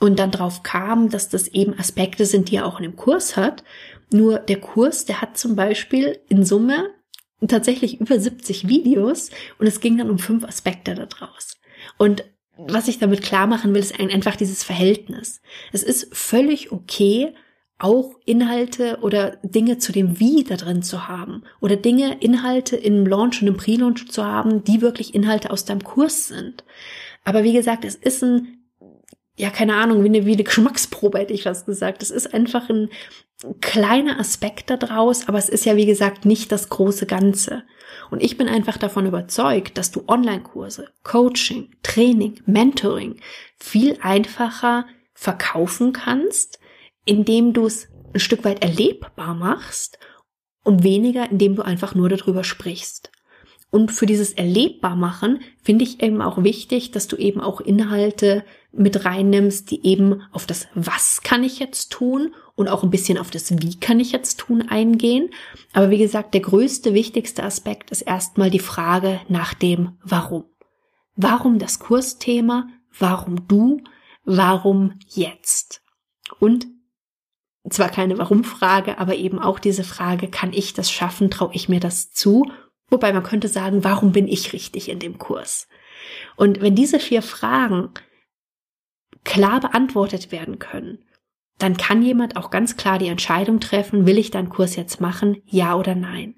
und 0.02 0.18
dann 0.18 0.32
drauf 0.32 0.64
kam, 0.64 1.10
dass 1.10 1.28
das 1.28 1.46
eben 1.46 1.78
Aspekte 1.78 2.26
sind, 2.26 2.50
die 2.50 2.56
er 2.56 2.66
auch 2.66 2.80
in 2.80 2.82
dem 2.82 2.96
Kurs 2.96 3.36
hat. 3.36 3.62
Nur 4.12 4.38
der 4.38 4.60
Kurs, 4.60 5.04
der 5.04 5.20
hat 5.20 5.38
zum 5.38 5.56
Beispiel 5.56 6.20
in 6.28 6.44
Summe 6.44 6.90
tatsächlich 7.46 8.00
über 8.00 8.18
70 8.18 8.68
Videos 8.68 9.30
und 9.58 9.66
es 9.66 9.80
ging 9.80 9.98
dann 9.98 10.10
um 10.10 10.18
fünf 10.18 10.44
Aspekte 10.44 10.94
daraus. 10.94 11.58
Und 11.98 12.24
was 12.56 12.88
ich 12.88 12.98
damit 12.98 13.22
klar 13.22 13.46
machen 13.46 13.74
will, 13.74 13.80
ist 13.80 13.98
einfach 13.98 14.36
dieses 14.36 14.62
Verhältnis. 14.62 15.40
Es 15.72 15.82
ist 15.82 16.14
völlig 16.14 16.70
okay, 16.70 17.34
auch 17.78 18.14
Inhalte 18.24 18.98
oder 19.02 19.38
Dinge 19.42 19.78
zu 19.78 19.90
dem 19.90 20.20
Wie 20.20 20.44
da 20.44 20.56
drin 20.56 20.82
zu 20.82 21.08
haben 21.08 21.42
oder 21.60 21.74
Dinge, 21.74 22.18
Inhalte 22.20 22.76
im 22.76 23.06
Launch 23.06 23.42
und 23.42 23.48
im 23.48 23.56
Pre-Launch 23.56 24.08
zu 24.08 24.24
haben, 24.24 24.62
die 24.62 24.80
wirklich 24.80 25.14
Inhalte 25.14 25.50
aus 25.50 25.64
deinem 25.64 25.82
Kurs 25.82 26.28
sind. 26.28 26.62
Aber 27.24 27.42
wie 27.42 27.52
gesagt, 27.52 27.84
es 27.84 27.96
ist 27.96 28.22
ein 28.22 28.61
ja, 29.42 29.50
keine 29.50 29.74
Ahnung, 29.74 30.04
wie 30.04 30.08
eine, 30.08 30.24
wie 30.24 30.34
eine 30.34 30.44
Geschmacksprobe 30.44 31.18
hätte 31.18 31.32
ich 31.32 31.46
was 31.46 31.66
gesagt. 31.66 32.00
Es 32.00 32.12
ist 32.12 32.32
einfach 32.32 32.70
ein 32.70 32.90
kleiner 33.60 34.20
Aspekt 34.20 34.70
daraus, 34.70 35.26
aber 35.26 35.36
es 35.36 35.48
ist 35.48 35.64
ja, 35.64 35.74
wie 35.74 35.84
gesagt, 35.84 36.24
nicht 36.24 36.52
das 36.52 36.68
große 36.68 37.06
Ganze. 37.06 37.64
Und 38.12 38.22
ich 38.22 38.38
bin 38.38 38.46
einfach 38.46 38.76
davon 38.78 39.04
überzeugt, 39.04 39.78
dass 39.78 39.90
du 39.90 40.04
Online-Kurse, 40.06 40.90
Coaching, 41.02 41.74
Training, 41.82 42.40
Mentoring 42.46 43.16
viel 43.58 43.98
einfacher 44.00 44.86
verkaufen 45.12 45.92
kannst, 45.92 46.60
indem 47.04 47.52
du 47.52 47.66
es 47.66 47.88
ein 48.14 48.20
Stück 48.20 48.44
weit 48.44 48.62
erlebbar 48.62 49.34
machst 49.34 49.98
und 50.62 50.84
weniger, 50.84 51.28
indem 51.32 51.56
du 51.56 51.62
einfach 51.62 51.96
nur 51.96 52.08
darüber 52.08 52.44
sprichst. 52.44 53.10
Und 53.70 53.90
für 53.90 54.06
dieses 54.06 54.34
erlebbar 54.34 54.94
machen 54.94 55.40
finde 55.64 55.82
ich 55.82 56.00
eben 56.00 56.22
auch 56.22 56.44
wichtig, 56.44 56.92
dass 56.92 57.08
du 57.08 57.16
eben 57.16 57.40
auch 57.40 57.60
Inhalte 57.60 58.44
mit 58.72 59.04
reinnimmst, 59.04 59.70
die 59.70 59.86
eben 59.86 60.22
auf 60.32 60.46
das 60.46 60.68
Was 60.74 61.22
kann 61.22 61.44
ich 61.44 61.58
jetzt 61.58 61.92
tun 61.92 62.34
und 62.54 62.68
auch 62.68 62.82
ein 62.82 62.90
bisschen 62.90 63.18
auf 63.18 63.30
das 63.30 63.50
Wie 63.62 63.78
kann 63.78 64.00
ich 64.00 64.12
jetzt 64.12 64.38
tun 64.38 64.62
eingehen. 64.68 65.30
Aber 65.72 65.90
wie 65.90 65.98
gesagt, 65.98 66.34
der 66.34 66.40
größte, 66.40 66.94
wichtigste 66.94 67.42
Aspekt 67.42 67.90
ist 67.90 68.02
erstmal 68.02 68.50
die 68.50 68.58
Frage 68.58 69.20
nach 69.28 69.54
dem 69.54 69.98
Warum. 70.02 70.44
Warum 71.16 71.58
das 71.58 71.78
Kursthema? 71.78 72.68
Warum 72.98 73.46
du? 73.48 73.80
Warum 74.24 74.98
jetzt? 75.08 75.82
Und 76.38 76.66
zwar 77.68 77.90
keine 77.90 78.18
Warum-Frage, 78.18 78.98
aber 78.98 79.16
eben 79.16 79.38
auch 79.38 79.58
diese 79.58 79.84
Frage, 79.84 80.28
kann 80.28 80.52
ich 80.52 80.74
das 80.74 80.90
schaffen? 80.90 81.30
Traue 81.30 81.54
ich 81.54 81.68
mir 81.68 81.80
das 81.80 82.12
zu? 82.12 82.50
Wobei 82.88 83.12
man 83.12 83.22
könnte 83.22 83.48
sagen, 83.48 83.84
warum 83.84 84.12
bin 84.12 84.28
ich 84.28 84.52
richtig 84.52 84.88
in 84.88 84.98
dem 84.98 85.18
Kurs? 85.18 85.68
Und 86.36 86.60
wenn 86.60 86.74
diese 86.74 86.98
vier 86.98 87.22
Fragen 87.22 87.90
klar 89.24 89.60
beantwortet 89.60 90.32
werden 90.32 90.58
können, 90.58 90.98
dann 91.58 91.76
kann 91.76 92.02
jemand 92.02 92.36
auch 92.36 92.50
ganz 92.50 92.76
klar 92.76 92.98
die 92.98 93.08
Entscheidung 93.08 93.60
treffen, 93.60 94.06
will 94.06 94.18
ich 94.18 94.30
deinen 94.30 94.48
Kurs 94.48 94.76
jetzt 94.76 95.00
machen, 95.00 95.42
ja 95.46 95.76
oder 95.76 95.94
nein. 95.94 96.34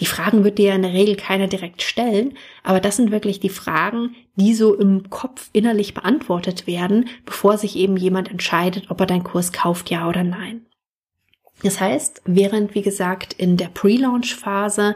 Die 0.00 0.06
Fragen 0.06 0.44
wird 0.44 0.58
dir 0.58 0.68
ja 0.68 0.74
in 0.74 0.82
der 0.82 0.92
Regel 0.92 1.16
keiner 1.16 1.46
direkt 1.46 1.82
stellen, 1.82 2.36
aber 2.62 2.80
das 2.80 2.96
sind 2.96 3.10
wirklich 3.10 3.40
die 3.40 3.48
Fragen, 3.48 4.16
die 4.34 4.54
so 4.54 4.74
im 4.74 5.10
Kopf 5.10 5.48
innerlich 5.52 5.94
beantwortet 5.94 6.66
werden, 6.66 7.08
bevor 7.24 7.56
sich 7.58 7.76
eben 7.76 7.96
jemand 7.96 8.30
entscheidet, 8.30 8.90
ob 8.90 9.00
er 9.00 9.06
deinen 9.06 9.24
Kurs 9.24 9.52
kauft, 9.52 9.90
ja 9.90 10.08
oder 10.08 10.24
nein. 10.24 10.66
Das 11.62 11.80
heißt, 11.80 12.22
während, 12.24 12.74
wie 12.74 12.82
gesagt, 12.82 13.34
in 13.34 13.56
der 13.56 13.68
Pre-Launch-Phase 13.68 14.94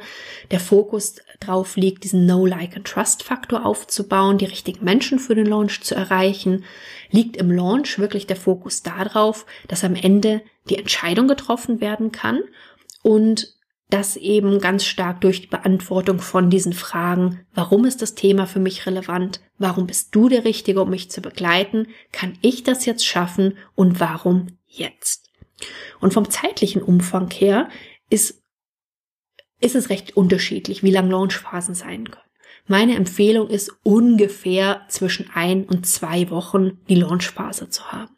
der 0.51 0.61
Fokus 0.61 1.17
drauf 1.41 1.77
liegt, 1.77 2.05
diesen 2.05 2.27
No, 2.27 2.47
Like 2.47 2.77
and 2.77 2.87
Trust-Faktor 2.87 3.67
aufzubauen, 3.67 4.39
die 4.39 4.47
richtigen 4.47 4.85
Menschen 4.85 5.19
für 5.19 5.35
den 5.35 5.47
Launch 5.47 5.83
zu 5.83 5.95
erreichen, 5.95 6.65
liegt 7.11 7.37
im 7.37 7.51
Launch 7.51 7.99
wirklich 7.99 8.27
der 8.27 8.37
Fokus 8.37 8.83
darauf, 8.83 9.45
dass 9.69 9.85
am 9.85 9.95
Ende 9.95 10.43
die 10.71 10.79
Entscheidung 10.79 11.29
getroffen 11.29 11.81
werden 11.81 12.13
kann 12.13 12.41
und 13.03 13.55
das 13.91 14.17
eben 14.17 14.61
ganz 14.61 14.85
stark 14.85 15.21
durch 15.21 15.43
die 15.43 15.47
Beantwortung 15.47 16.19
von 16.19 16.49
diesen 16.49 16.73
Fragen, 16.73 17.47
warum 17.55 17.85
ist 17.85 18.01
das 18.01 18.15
Thema 18.15 18.47
für 18.47 18.59
mich 18.59 18.87
relevant, 18.87 19.41
warum 19.59 19.87
bist 19.87 20.15
du 20.15 20.29
der 20.29 20.45
Richtige, 20.45 20.81
um 20.81 20.91
mich 20.91 21.11
zu 21.11 21.21
begleiten, 21.21 21.89
kann 22.11 22.39
ich 22.41 22.65
das 22.65 22.87
jetzt 22.87 23.07
schaffen 23.07 23.59
und 23.75 24.01
warum 24.01 24.59
jetzt? 24.67 25.31
Und 26.01 26.13
vom 26.13 26.31
zeitlichen 26.31 26.83
Umfang 26.83 27.31
her 27.31 27.69
ist, 28.11 28.43
ist 29.61 29.75
es 29.75 29.91
recht 29.91 30.17
unterschiedlich, 30.17 30.83
wie 30.83 30.91
lang 30.91 31.11
Launchphasen 31.11 31.75
sein 31.75 32.11
können. 32.11 32.25
Meine 32.67 32.97
Empfehlung 32.97 33.49
ist 33.49 33.73
ungefähr 33.83 34.83
zwischen 34.89 35.31
ein 35.35 35.65
und 35.65 35.87
zwei 35.87 36.31
Wochen 36.31 36.79
die 36.89 36.95
Launchphase 36.95 37.69
zu 37.69 37.93
haben. 37.93 38.15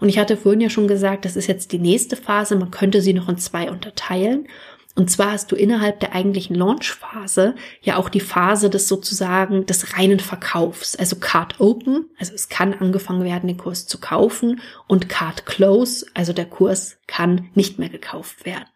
Und 0.00 0.08
ich 0.08 0.18
hatte 0.18 0.36
vorhin 0.36 0.60
ja 0.60 0.70
schon 0.70 0.88
gesagt, 0.88 1.24
das 1.24 1.36
ist 1.36 1.46
jetzt 1.46 1.72
die 1.72 1.78
nächste 1.78 2.16
Phase. 2.16 2.56
Man 2.56 2.70
könnte 2.70 3.00
sie 3.00 3.12
noch 3.12 3.28
in 3.28 3.38
zwei 3.38 3.70
unterteilen. 3.70 4.48
Und 4.96 5.10
zwar 5.10 5.32
hast 5.32 5.50
du 5.50 5.56
innerhalb 5.56 5.98
der 5.98 6.14
eigentlichen 6.14 6.54
Launchphase 6.54 7.56
ja 7.82 7.96
auch 7.96 8.08
die 8.08 8.20
Phase 8.20 8.70
des 8.70 8.86
sozusagen 8.86 9.66
des 9.66 9.96
reinen 9.96 10.20
Verkaufs, 10.20 10.94
also 10.94 11.16
Card 11.16 11.58
Open, 11.58 12.06
also 12.16 12.32
es 12.32 12.48
kann 12.48 12.74
angefangen 12.74 13.24
werden, 13.24 13.48
den 13.48 13.58
Kurs 13.58 13.86
zu 13.88 13.98
kaufen 13.98 14.60
und 14.86 15.08
Card 15.08 15.46
Close, 15.46 16.06
also 16.14 16.32
der 16.32 16.46
Kurs 16.46 16.96
kann 17.08 17.48
nicht 17.54 17.78
mehr 17.80 17.88
gekauft 17.88 18.46
werden. 18.46 18.66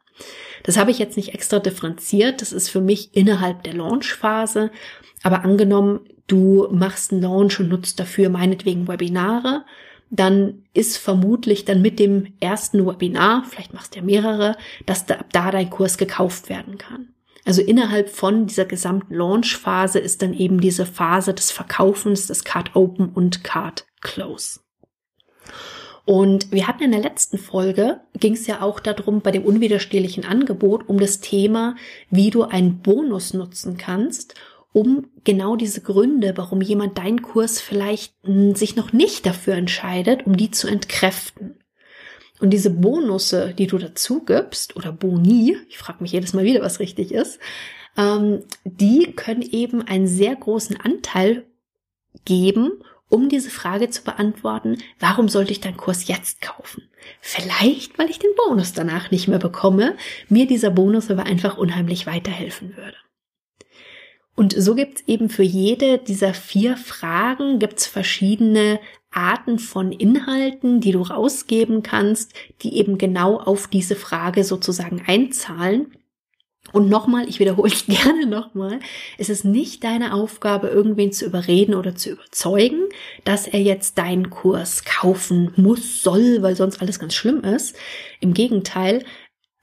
Das 0.64 0.76
habe 0.76 0.90
ich 0.90 0.98
jetzt 0.98 1.16
nicht 1.16 1.34
extra 1.34 1.60
differenziert, 1.60 2.42
das 2.42 2.52
ist 2.52 2.68
für 2.68 2.80
mich 2.80 3.14
innerhalb 3.14 3.62
der 3.62 3.74
Launchphase, 3.74 4.72
aber 5.22 5.44
angenommen, 5.44 6.00
du 6.26 6.66
machst 6.72 7.12
einen 7.12 7.22
Launch 7.22 7.60
und 7.60 7.68
nutzt 7.68 8.00
dafür 8.00 8.28
meinetwegen 8.28 8.88
Webinare, 8.88 9.64
dann 10.10 10.64
ist 10.74 10.96
vermutlich 10.96 11.64
dann 11.64 11.82
mit 11.82 11.98
dem 11.98 12.34
ersten 12.40 12.86
Webinar, 12.86 13.44
vielleicht 13.48 13.74
machst 13.74 13.94
du 13.94 14.00
ja 14.00 14.04
mehrere, 14.04 14.56
dass 14.86 15.06
da, 15.06 15.24
da 15.32 15.50
dein 15.50 15.70
Kurs 15.70 15.98
gekauft 15.98 16.48
werden 16.48 16.78
kann. 16.78 17.08
Also 17.44 17.62
innerhalb 17.62 18.10
von 18.10 18.46
dieser 18.46 18.66
gesamten 18.66 19.14
Launch-Phase 19.14 19.98
ist 19.98 20.20
dann 20.22 20.34
eben 20.34 20.60
diese 20.60 20.84
Phase 20.84 21.32
des 21.32 21.50
Verkaufens, 21.50 22.26
des 22.26 22.44
Card 22.44 22.76
Open 22.76 23.08
und 23.08 23.42
Card 23.42 23.86
Close. 24.02 24.60
Und 26.04 26.52
wir 26.52 26.66
hatten 26.66 26.84
in 26.84 26.92
der 26.92 27.02
letzten 27.02 27.36
Folge, 27.36 28.00
ging 28.14 28.32
es 28.32 28.46
ja 28.46 28.62
auch 28.62 28.80
darum, 28.80 29.20
bei 29.20 29.30
dem 29.30 29.44
unwiderstehlichen 29.44 30.24
Angebot, 30.24 30.88
um 30.88 30.98
das 30.98 31.20
Thema, 31.20 31.76
wie 32.10 32.30
du 32.30 32.44
einen 32.44 32.80
Bonus 32.80 33.34
nutzen 33.34 33.76
kannst, 33.76 34.34
um 34.72 35.08
genau 35.24 35.56
diese 35.56 35.80
Gründe, 35.80 36.34
warum 36.36 36.60
jemand 36.60 36.98
deinen 36.98 37.22
Kurs 37.22 37.60
vielleicht 37.60 38.14
hm, 38.22 38.54
sich 38.54 38.76
noch 38.76 38.92
nicht 38.92 39.26
dafür 39.26 39.54
entscheidet, 39.54 40.26
um 40.26 40.36
die 40.36 40.50
zu 40.50 40.68
entkräften. 40.68 41.56
Und 42.40 42.50
diese 42.50 42.70
Bonusse, 42.70 43.54
die 43.56 43.66
du 43.66 43.78
dazu 43.78 44.24
gibst, 44.24 44.76
oder 44.76 44.92
Boni, 44.92 45.56
ich 45.68 45.78
frage 45.78 46.02
mich 46.02 46.12
jedes 46.12 46.34
Mal 46.34 46.44
wieder, 46.44 46.62
was 46.62 46.78
richtig 46.78 47.12
ist, 47.12 47.40
ähm, 47.96 48.44
die 48.64 49.12
können 49.16 49.42
eben 49.42 49.82
einen 49.82 50.06
sehr 50.06 50.36
großen 50.36 50.76
Anteil 50.80 51.44
geben, 52.24 52.70
um 53.08 53.28
diese 53.28 53.50
Frage 53.50 53.90
zu 53.90 54.04
beantworten, 54.04 54.78
warum 55.00 55.28
sollte 55.28 55.52
ich 55.52 55.60
deinen 55.60 55.78
Kurs 55.78 56.06
jetzt 56.06 56.40
kaufen? 56.42 56.88
Vielleicht, 57.20 57.98
weil 57.98 58.10
ich 58.10 58.18
den 58.18 58.34
Bonus 58.36 58.72
danach 58.74 59.10
nicht 59.10 59.28
mehr 59.28 59.38
bekomme, 59.38 59.96
mir 60.28 60.46
dieser 60.46 60.70
Bonus 60.70 61.10
aber 61.10 61.24
einfach 61.24 61.56
unheimlich 61.56 62.06
weiterhelfen 62.06 62.76
würde. 62.76 62.96
Und 64.38 64.54
so 64.56 64.76
gibt's 64.76 65.02
eben 65.08 65.30
für 65.30 65.42
jede 65.42 65.98
dieser 65.98 66.32
vier 66.32 66.76
Fragen 66.76 67.58
gibt's 67.58 67.88
verschiedene 67.88 68.78
Arten 69.10 69.58
von 69.58 69.90
Inhalten, 69.90 70.80
die 70.80 70.92
du 70.92 71.02
rausgeben 71.02 71.82
kannst, 71.82 72.34
die 72.62 72.76
eben 72.76 72.98
genau 72.98 73.40
auf 73.40 73.66
diese 73.66 73.96
Frage 73.96 74.44
sozusagen 74.44 75.02
einzahlen. 75.04 75.92
Und 76.72 76.88
nochmal, 76.88 77.28
ich 77.28 77.40
wiederhole 77.40 77.72
es 77.72 77.86
gerne 77.88 78.26
nochmal, 78.26 78.78
es 79.18 79.28
ist 79.28 79.44
nicht 79.44 79.82
deine 79.82 80.14
Aufgabe, 80.14 80.68
irgendwen 80.68 81.10
zu 81.10 81.24
überreden 81.24 81.74
oder 81.74 81.96
zu 81.96 82.10
überzeugen, 82.10 82.84
dass 83.24 83.48
er 83.48 83.60
jetzt 83.60 83.98
deinen 83.98 84.30
Kurs 84.30 84.84
kaufen 84.84 85.52
muss, 85.56 86.04
soll, 86.04 86.42
weil 86.42 86.54
sonst 86.54 86.80
alles 86.80 87.00
ganz 87.00 87.14
schlimm 87.16 87.40
ist. 87.40 87.74
Im 88.20 88.34
Gegenteil, 88.34 89.04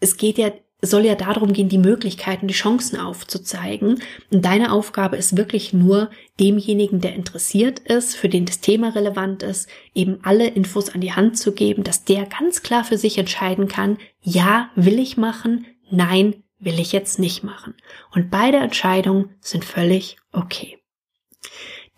es 0.02 0.18
geht 0.18 0.38
ja 0.38 0.52
soll 0.82 1.06
ja 1.06 1.16
darum 1.16 1.54
gehen, 1.54 1.70
die 1.70 1.78
Möglichkeiten, 1.78 2.48
die 2.48 2.54
Chancen 2.54 3.00
aufzuzeigen. 3.00 4.02
Und 4.32 4.46
deine 4.46 4.72
Aufgabe 4.72 5.18
ist 5.18 5.38
wirklich 5.38 5.74
nur, 5.74 6.10
demjenigen, 6.40 7.00
der 7.00 7.16
interessiert 7.16 7.80
ist, 7.80 8.16
für 8.16 8.30
den 8.30 8.46
das 8.46 8.60
Thema 8.60 8.90
relevant 8.90 9.44
ist, 9.44 9.70
eben 9.94 10.20
alle 10.24 10.48
Infos 10.48 10.94
an 10.94 11.02
die 11.02 11.14
Hand 11.14 11.38
zu 11.38 11.54
geben, 11.54 11.84
dass 11.84 12.04
der 12.04 12.26
ganz 12.26 12.62
klar 12.62 12.84
für 12.84 12.98
sich 12.98 13.18
entscheiden 13.18 13.68
kann, 13.68 13.98
ja, 14.22 14.70
will 14.76 15.00
ich 15.00 15.18
machen, 15.18 15.66
nein, 15.90 16.44
will 16.60 16.80
ich 16.80 16.92
jetzt 16.92 17.20
nicht 17.20 17.44
machen. 17.44 17.76
Und 18.14 18.30
beide 18.30 18.58
Entscheidungen 18.58 19.36
sind 19.40 19.66
völlig 19.66 20.18
okay. 20.32 20.78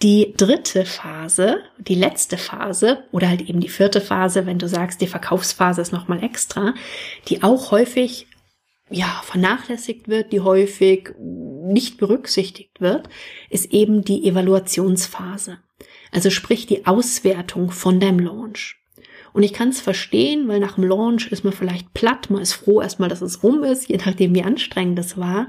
Die 0.03 0.35
dritte 0.37 0.85
Phase, 0.85 1.57
die 1.79 1.95
letzte 1.95 2.37
Phase 2.37 3.05
oder 3.11 3.29
halt 3.29 3.41
eben 3.41 3.59
die 3.59 3.69
vierte 3.69 3.99
Phase, 3.99 4.45
wenn 4.45 4.59
du 4.59 4.67
sagst, 4.67 5.01
die 5.01 5.07
Verkaufsphase 5.07 5.81
ist 5.81 5.91
nochmal 5.91 6.23
extra, 6.23 6.75
die 7.27 7.41
auch 7.41 7.71
häufig 7.71 8.26
ja, 8.89 9.21
vernachlässigt 9.23 10.08
wird, 10.08 10.32
die 10.32 10.41
häufig 10.41 11.13
nicht 11.19 11.97
berücksichtigt 11.97 12.80
wird, 12.80 13.10
ist 13.50 13.71
eben 13.73 14.04
die 14.04 14.28
Evaluationsphase. 14.28 15.60
Also 16.12 16.30
sprich 16.30 16.65
die 16.67 16.86
Auswertung 16.86 17.71
von 17.71 18.00
deinem 18.00 18.19
Launch. 18.19 18.78
Und 19.34 19.43
ich 19.43 19.54
kann 19.54 19.69
es 19.69 19.82
verstehen, 19.82 20.47
weil 20.47 20.60
nach 20.60 20.76
dem 20.76 20.86
Launch 20.86 21.28
ist 21.28 21.43
man 21.43 21.54
vielleicht 21.54 21.93
platt, 21.93 22.30
man 22.30 22.41
ist 22.41 22.54
froh 22.54 22.82
erstmal, 22.82 23.10
dass 23.10 23.21
es 23.21 23.43
rum 23.43 23.63
ist, 23.63 23.88
je 23.89 23.97
nachdem 23.97 24.34
wie 24.34 24.43
anstrengend 24.43 24.97
es 24.97 25.17
war. 25.17 25.47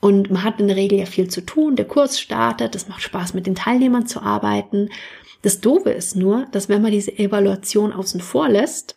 Und 0.00 0.30
man 0.30 0.42
hat 0.42 0.58
in 0.58 0.66
der 0.66 0.76
Regel 0.76 0.98
ja 0.98 1.06
viel 1.06 1.28
zu 1.28 1.42
tun, 1.42 1.76
der 1.76 1.84
Kurs 1.84 2.18
startet, 2.18 2.74
es 2.74 2.88
macht 2.88 3.02
Spaß 3.02 3.34
mit 3.34 3.46
den 3.46 3.54
Teilnehmern 3.54 4.06
zu 4.06 4.22
arbeiten. 4.22 4.88
Das 5.42 5.60
Doofe 5.60 5.90
ist 5.90 6.16
nur, 6.16 6.46
dass 6.52 6.68
wenn 6.68 6.82
man 6.82 6.90
diese 6.90 7.16
Evaluation 7.18 7.92
außen 7.92 8.20
vor 8.20 8.48
lässt, 8.48 8.96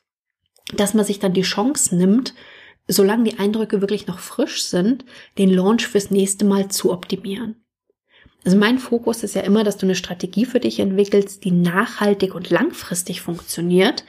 dass 0.73 0.93
man 0.93 1.05
sich 1.05 1.19
dann 1.19 1.33
die 1.33 1.41
Chance 1.41 1.95
nimmt, 1.95 2.33
solange 2.87 3.23
die 3.23 3.39
Eindrücke 3.39 3.81
wirklich 3.81 4.07
noch 4.07 4.19
frisch 4.19 4.63
sind, 4.63 5.05
den 5.37 5.49
Launch 5.49 5.87
fürs 5.87 6.11
nächste 6.11 6.45
Mal 6.45 6.69
zu 6.69 6.91
optimieren. 6.91 7.55
Also 8.45 8.57
mein 8.57 8.77
Fokus 8.77 9.23
ist 9.23 9.35
ja 9.35 9.41
immer, 9.41 9.63
dass 9.63 9.77
du 9.77 9.85
eine 9.85 9.95
Strategie 9.95 10.45
für 10.45 10.59
dich 10.59 10.79
entwickelst, 10.79 11.45
die 11.45 11.51
nachhaltig 11.51 12.35
und 12.35 12.49
langfristig 12.49 13.21
funktioniert. 13.21 14.03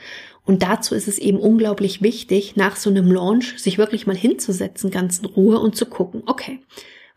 Und 0.44 0.62
dazu 0.62 0.94
ist 0.94 1.08
es 1.08 1.18
eben 1.18 1.38
unglaublich 1.38 2.02
wichtig, 2.02 2.56
nach 2.56 2.76
so 2.76 2.90
einem 2.90 3.10
Launch 3.10 3.58
sich 3.58 3.78
wirklich 3.78 4.06
mal 4.06 4.16
hinzusetzen, 4.16 4.90
ganz 4.90 5.18
in 5.18 5.26
Ruhe 5.26 5.60
und 5.60 5.76
zu 5.76 5.86
gucken, 5.86 6.22
okay, 6.26 6.60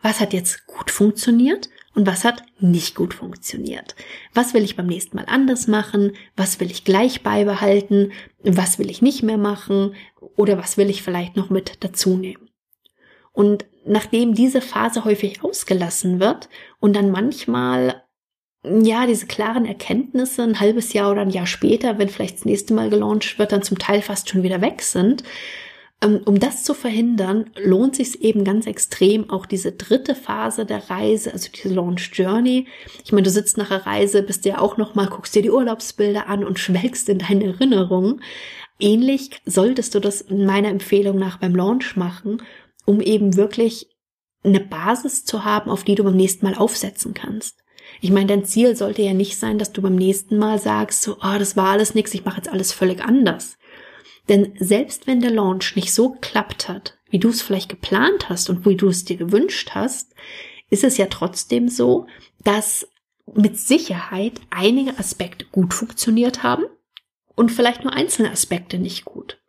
was 0.02 0.20
hat 0.20 0.34
jetzt 0.34 0.68
gut 0.68 0.92
funktioniert 0.92 1.70
und 1.98 2.06
was 2.06 2.24
hat 2.24 2.44
nicht 2.60 2.94
gut 2.94 3.16
funktioniert. 3.16 3.96
Was 4.36 4.54
will 4.54 4.64
ich 4.64 4.76
beim 4.76 4.86
nächsten 4.86 5.18
Mal 5.18 5.26
anders 5.26 5.66
machen? 5.66 6.12
Was 6.36 6.60
will 6.60 6.70
ich 6.70 6.84
gleich 6.84 7.24
beibehalten? 7.24 8.12
Was 8.44 8.78
will 8.78 8.92
ich 8.92 9.02
nicht 9.02 9.24
mehr 9.24 9.40
machen? 9.40 9.96
Oder 10.36 10.60
was 10.60 10.78
will 10.78 10.92
ich 10.92 11.02
vielleicht 11.02 11.36
noch 11.36 11.50
mit 11.50 11.84
dazu 11.84 12.16
nehmen? 12.16 12.52
Und 13.34 13.66
nachdem 13.84 14.36
diese 14.36 14.62
Phase 14.62 15.06
häufig 15.06 15.44
ausgelassen 15.44 16.20
wird 16.20 16.50
und 16.80 16.96
dann 16.96 17.10
manchmal 17.10 18.04
ja, 18.64 19.08
diese 19.08 19.26
klaren 19.26 19.66
Erkenntnisse 19.66 20.44
ein 20.44 20.60
halbes 20.60 20.94
Jahr 20.94 21.12
oder 21.12 21.22
ein 21.22 21.32
Jahr 21.32 21.48
später, 21.48 21.98
wenn 21.98 22.10
vielleicht 22.10 22.36
das 22.36 22.46
nächste 22.46 22.76
Mal 22.76 22.92
gelauncht 22.92 23.40
wird, 23.40 23.52
dann 23.52 23.64
zum 23.64 23.80
Teil 23.80 24.04
fast 24.04 24.30
schon 24.30 24.44
wieder 24.44 24.62
weg 24.62 24.84
sind, 24.84 25.24
um 26.04 26.40
das 26.40 26.64
zu 26.64 26.76
verhindern, 26.76 27.50
lohnt 27.56 27.96
sich 27.96 28.22
eben 28.22 28.44
ganz 28.44 28.68
extrem 28.68 29.32
auch 29.32 29.48
diese 29.48 29.72
dritte 29.72 30.14
Phase 30.14 30.66
der 30.66 30.90
Reise, 30.92 31.34
also 31.34 31.50
diese 31.52 31.74
Launch 31.74 32.12
Journey. 32.14 32.68
Ich 33.04 33.12
meine, 33.12 33.24
du 33.24 33.32
sitzt 33.32 33.58
nach 33.58 33.70
der 33.70 33.88
Reise, 33.88 34.22
bist 34.22 34.46
ja 34.46 34.60
auch 34.60 34.78
noch 34.78 34.94
mal, 34.94 35.08
guckst 35.08 35.34
dir 35.34 35.42
die 35.42 35.50
Urlaubsbilder 35.50 36.28
an 36.28 36.44
und 36.44 36.60
schwelgst 36.60 37.10
in 37.10 37.20
deine 37.20 37.46
Erinnerungen. 37.46 38.22
Ähnlich 38.80 39.32
solltest 39.46 39.96
du 39.96 40.00
das 40.00 40.22
in 40.22 40.46
meiner 40.46 40.70
Empfehlung 40.70 41.18
nach 41.18 41.38
beim 41.38 41.56
Launch 41.56 41.96
machen, 41.96 42.44
um 42.86 43.02
eben 43.02 43.36
wirklich 43.36 43.88
eine 44.44 44.60
Basis 44.60 45.26
zu 45.26 45.46
haben, 45.46 45.72
auf 45.72 45.84
die 45.84 45.96
du 45.96 46.04
beim 46.04 46.16
nächsten 46.16 46.46
Mal 46.46 46.56
aufsetzen 46.56 47.16
kannst. 47.16 47.64
Ich 48.02 48.12
meine, 48.12 48.28
dein 48.28 48.46
Ziel 48.46 48.76
sollte 48.76 49.02
ja 49.02 49.14
nicht 49.14 49.38
sein, 49.38 49.58
dass 49.58 49.72
du 49.72 49.82
beim 49.82 49.96
nächsten 49.96 50.38
Mal 50.38 50.60
sagst, 50.60 51.02
so, 51.02 51.16
oh, 51.16 51.40
das 51.40 51.58
war 51.58 51.70
alles 51.70 51.96
nix, 51.96 52.14
ich 52.14 52.24
mache 52.24 52.38
jetzt 52.38 52.50
alles 52.50 52.72
völlig 52.72 53.04
anders. 53.04 53.58
Denn 54.30 54.54
selbst 54.60 55.08
wenn 55.08 55.22
der 55.22 55.32
Launch 55.32 55.76
nicht 55.76 55.94
so 55.94 56.12
geklappt 56.12 56.68
hat, 56.68 56.98
wie 57.10 57.20
du 57.20 57.30
es 57.30 57.42
vielleicht 57.42 57.70
geplant 57.70 58.30
hast 58.30 58.50
und 58.50 58.66
wie 58.66 58.76
du 58.76 58.90
es 58.90 59.06
dir 59.06 59.18
gewünscht 59.18 59.72
hast, 59.74 60.14
ist 60.70 60.84
es 60.84 60.98
ja 60.98 61.06
trotzdem 61.06 61.70
so, 61.70 62.08
dass 62.44 62.88
mit 63.34 63.58
Sicherheit 63.58 64.34
einige 64.50 64.98
Aspekte 64.98 65.46
gut 65.52 65.74
funktioniert 65.74 66.44
haben 66.44 66.66
und 67.36 67.52
vielleicht 67.52 67.84
nur 67.84 67.94
einzelne 67.94 68.32
Aspekte 68.32 68.78
nicht 68.78 69.06
gut. 69.06 69.40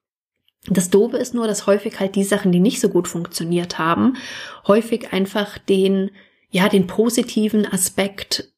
Das 0.66 0.90
Dobe 0.90 1.16
ist 1.16 1.34
nur, 1.34 1.46
dass 1.46 1.66
häufig 1.66 1.98
halt 1.98 2.14
die 2.14 2.24
Sachen, 2.24 2.52
die 2.52 2.60
nicht 2.60 2.80
so 2.80 2.88
gut 2.88 3.08
funktioniert 3.08 3.78
haben, 3.78 4.16
häufig 4.66 5.12
einfach 5.12 5.58
den, 5.58 6.10
ja, 6.50 6.68
den 6.68 6.86
positiven 6.86 7.66
Aspekt 7.66 8.52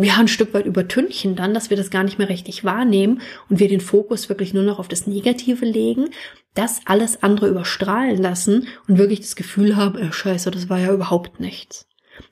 ja, 0.00 0.16
ein 0.18 0.28
Stück 0.28 0.54
weit 0.54 0.64
übertünchen 0.64 1.36
dann, 1.36 1.52
dass 1.52 1.68
wir 1.68 1.76
das 1.76 1.90
gar 1.90 2.04
nicht 2.04 2.18
mehr 2.18 2.28
richtig 2.28 2.64
wahrnehmen 2.64 3.20
und 3.50 3.60
wir 3.60 3.68
den 3.68 3.80
Fokus 3.80 4.28
wirklich 4.28 4.54
nur 4.54 4.62
noch 4.62 4.78
auf 4.78 4.88
das 4.88 5.06
Negative 5.06 5.66
legen, 5.66 6.08
das 6.54 6.80
alles 6.86 7.22
andere 7.22 7.48
überstrahlen 7.48 8.16
lassen 8.16 8.66
und 8.88 8.96
wirklich 8.96 9.20
das 9.20 9.36
Gefühl 9.36 9.76
haben, 9.76 9.98
äh, 9.98 10.12
scheiße, 10.12 10.50
das 10.50 10.70
war 10.70 10.78
ja 10.78 10.92
überhaupt 10.92 11.38
nichts. 11.38 11.86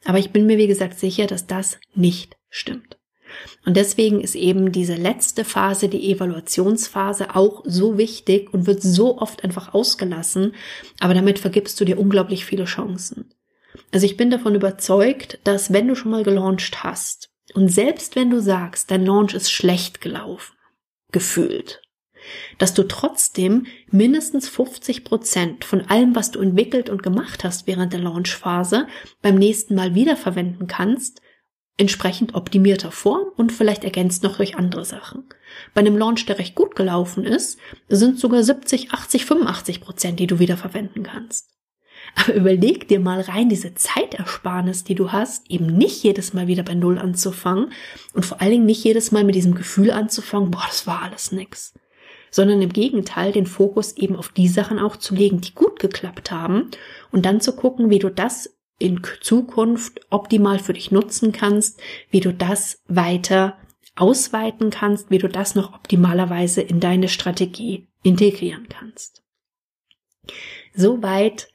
Aber 0.04 0.18
ich 0.18 0.30
bin 0.30 0.46
mir, 0.46 0.56
wie 0.56 0.66
gesagt, 0.66 0.98
sicher, 0.98 1.26
dass 1.26 1.46
das 1.46 1.78
nicht 1.94 2.36
stimmt. 2.48 2.96
Und 3.66 3.76
deswegen 3.76 4.20
ist 4.20 4.34
eben 4.34 4.72
diese 4.72 4.94
letzte 4.94 5.44
Phase, 5.44 5.88
die 5.88 6.10
Evaluationsphase, 6.10 7.36
auch 7.36 7.62
so 7.64 7.98
wichtig 7.98 8.52
und 8.52 8.66
wird 8.66 8.82
so 8.82 9.18
oft 9.18 9.44
einfach 9.44 9.74
ausgelassen. 9.74 10.54
Aber 11.00 11.14
damit 11.14 11.38
vergibst 11.38 11.78
du 11.80 11.84
dir 11.84 11.98
unglaublich 11.98 12.44
viele 12.44 12.64
Chancen. 12.64 13.32
Also 13.92 14.06
ich 14.06 14.16
bin 14.16 14.30
davon 14.30 14.54
überzeugt, 14.54 15.38
dass 15.44 15.72
wenn 15.72 15.88
du 15.88 15.94
schon 15.94 16.10
mal 16.10 16.22
gelauncht 16.22 16.82
hast 16.84 17.30
und 17.54 17.68
selbst 17.68 18.16
wenn 18.16 18.30
du 18.30 18.40
sagst, 18.40 18.90
dein 18.90 19.04
Launch 19.04 19.34
ist 19.34 19.50
schlecht 19.50 20.00
gelaufen, 20.00 20.56
gefühlt, 21.12 21.82
dass 22.58 22.74
du 22.74 22.84
trotzdem 22.84 23.66
mindestens 23.90 24.48
50 24.48 25.04
Prozent 25.04 25.64
von 25.64 25.82
allem, 25.82 26.14
was 26.14 26.30
du 26.30 26.40
entwickelt 26.40 26.90
und 26.90 27.02
gemacht 27.02 27.44
hast 27.44 27.66
während 27.66 27.92
der 27.92 28.00
Launchphase, 28.00 28.86
beim 29.22 29.36
nächsten 29.36 29.74
Mal 29.74 29.94
wiederverwenden 29.94 30.66
kannst, 30.66 31.20
entsprechend 31.76 32.34
optimierter 32.34 32.92
Form 32.92 33.28
und 33.36 33.52
vielleicht 33.52 33.84
ergänzt 33.84 34.22
noch 34.22 34.36
durch 34.36 34.56
andere 34.56 34.84
Sachen. 34.84 35.24
Bei 35.72 35.80
einem 35.80 35.96
Launch, 35.96 36.26
der 36.26 36.38
recht 36.38 36.54
gut 36.54 36.76
gelaufen 36.76 37.24
ist, 37.24 37.58
sind 37.88 38.18
sogar 38.18 38.42
70, 38.42 38.92
80, 38.92 39.24
85 39.24 39.80
Prozent, 39.80 40.20
die 40.20 40.26
du 40.26 40.38
wiederverwenden 40.38 41.02
kannst. 41.02 41.48
Aber 42.14 42.34
überleg 42.34 42.88
dir 42.88 43.00
mal 43.00 43.20
rein 43.20 43.48
diese 43.48 43.74
Zeitersparnis, 43.74 44.84
die 44.84 44.94
du 44.94 45.12
hast, 45.12 45.50
eben 45.50 45.66
nicht 45.66 46.02
jedes 46.02 46.32
Mal 46.32 46.46
wieder 46.46 46.62
bei 46.62 46.74
Null 46.74 46.98
anzufangen 46.98 47.72
und 48.14 48.26
vor 48.26 48.40
allen 48.40 48.50
Dingen 48.50 48.66
nicht 48.66 48.84
jedes 48.84 49.12
Mal 49.12 49.24
mit 49.24 49.34
diesem 49.34 49.54
Gefühl 49.54 49.90
anzufangen, 49.90 50.50
boah, 50.50 50.64
das 50.68 50.86
war 50.86 51.02
alles 51.02 51.32
nix 51.32 51.74
sondern 52.30 52.62
im 52.62 52.72
Gegenteil 52.72 53.32
den 53.32 53.46
Fokus 53.46 53.96
eben 53.96 54.16
auf 54.16 54.28
die 54.28 54.48
Sachen 54.48 54.78
auch 54.78 54.96
zu 54.96 55.14
legen, 55.14 55.40
die 55.40 55.54
gut 55.54 55.80
geklappt 55.80 56.30
haben 56.30 56.70
und 57.10 57.26
dann 57.26 57.40
zu 57.40 57.54
gucken, 57.54 57.90
wie 57.90 57.98
du 57.98 58.08
das 58.08 58.56
in 58.78 59.02
Zukunft 59.20 60.00
optimal 60.10 60.58
für 60.58 60.72
dich 60.72 60.90
nutzen 60.90 61.32
kannst, 61.32 61.80
wie 62.10 62.20
du 62.20 62.32
das 62.32 62.82
weiter 62.86 63.58
ausweiten 63.96 64.70
kannst, 64.70 65.10
wie 65.10 65.18
du 65.18 65.28
das 65.28 65.54
noch 65.54 65.74
optimalerweise 65.74 66.62
in 66.62 66.80
deine 66.80 67.08
Strategie 67.08 67.88
integrieren 68.02 68.68
kannst. 68.68 69.22
Soweit 70.74 71.48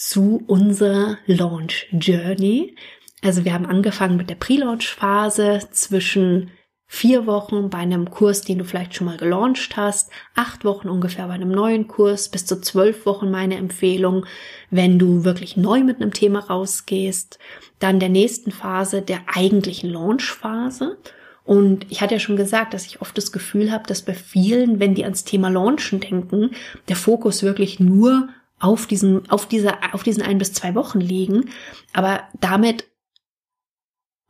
zu 0.00 0.42
unserer 0.46 1.18
Launch 1.26 1.86
Journey. 1.92 2.74
Also 3.22 3.44
wir 3.44 3.52
haben 3.52 3.66
angefangen 3.66 4.16
mit 4.16 4.30
der 4.30 4.34
Pre-Launch-Phase 4.34 5.68
zwischen 5.72 6.50
vier 6.86 7.26
Wochen 7.26 7.68
bei 7.68 7.78
einem 7.78 8.10
Kurs, 8.10 8.40
den 8.40 8.56
du 8.56 8.64
vielleicht 8.64 8.94
schon 8.94 9.08
mal 9.08 9.18
gelauncht 9.18 9.76
hast, 9.76 10.10
acht 10.34 10.64
Wochen 10.64 10.88
ungefähr 10.88 11.26
bei 11.26 11.34
einem 11.34 11.50
neuen 11.50 11.86
Kurs, 11.86 12.30
bis 12.30 12.46
zu 12.46 12.62
zwölf 12.62 13.04
Wochen 13.04 13.30
meine 13.30 13.56
Empfehlung, 13.56 14.24
wenn 14.70 14.98
du 14.98 15.24
wirklich 15.24 15.58
neu 15.58 15.84
mit 15.84 16.00
einem 16.00 16.14
Thema 16.14 16.38
rausgehst. 16.40 17.38
Dann 17.78 18.00
der 18.00 18.08
nächsten 18.08 18.52
Phase, 18.52 19.02
der 19.02 19.20
eigentlichen 19.26 19.90
Launch-Phase. 19.90 20.96
Und 21.44 21.84
ich 21.90 22.00
hatte 22.00 22.14
ja 22.14 22.20
schon 22.20 22.36
gesagt, 22.36 22.72
dass 22.72 22.86
ich 22.86 23.02
oft 23.02 23.18
das 23.18 23.32
Gefühl 23.32 23.70
habe, 23.70 23.86
dass 23.86 24.00
bei 24.00 24.14
vielen, 24.14 24.80
wenn 24.80 24.94
die 24.94 25.04
ans 25.04 25.24
Thema 25.24 25.50
Launchen 25.50 26.00
denken, 26.00 26.52
der 26.88 26.96
Fokus 26.96 27.42
wirklich 27.42 27.80
nur 27.80 28.30
auf 28.60 28.86
diesen, 28.86 29.28
auf 29.30 29.46
dieser, 29.46 29.78
auf 29.92 30.02
diesen 30.02 30.22
ein 30.22 30.38
bis 30.38 30.52
zwei 30.52 30.74
Wochen 30.74 31.00
liegen. 31.00 31.50
Aber 31.92 32.20
damit 32.38 32.84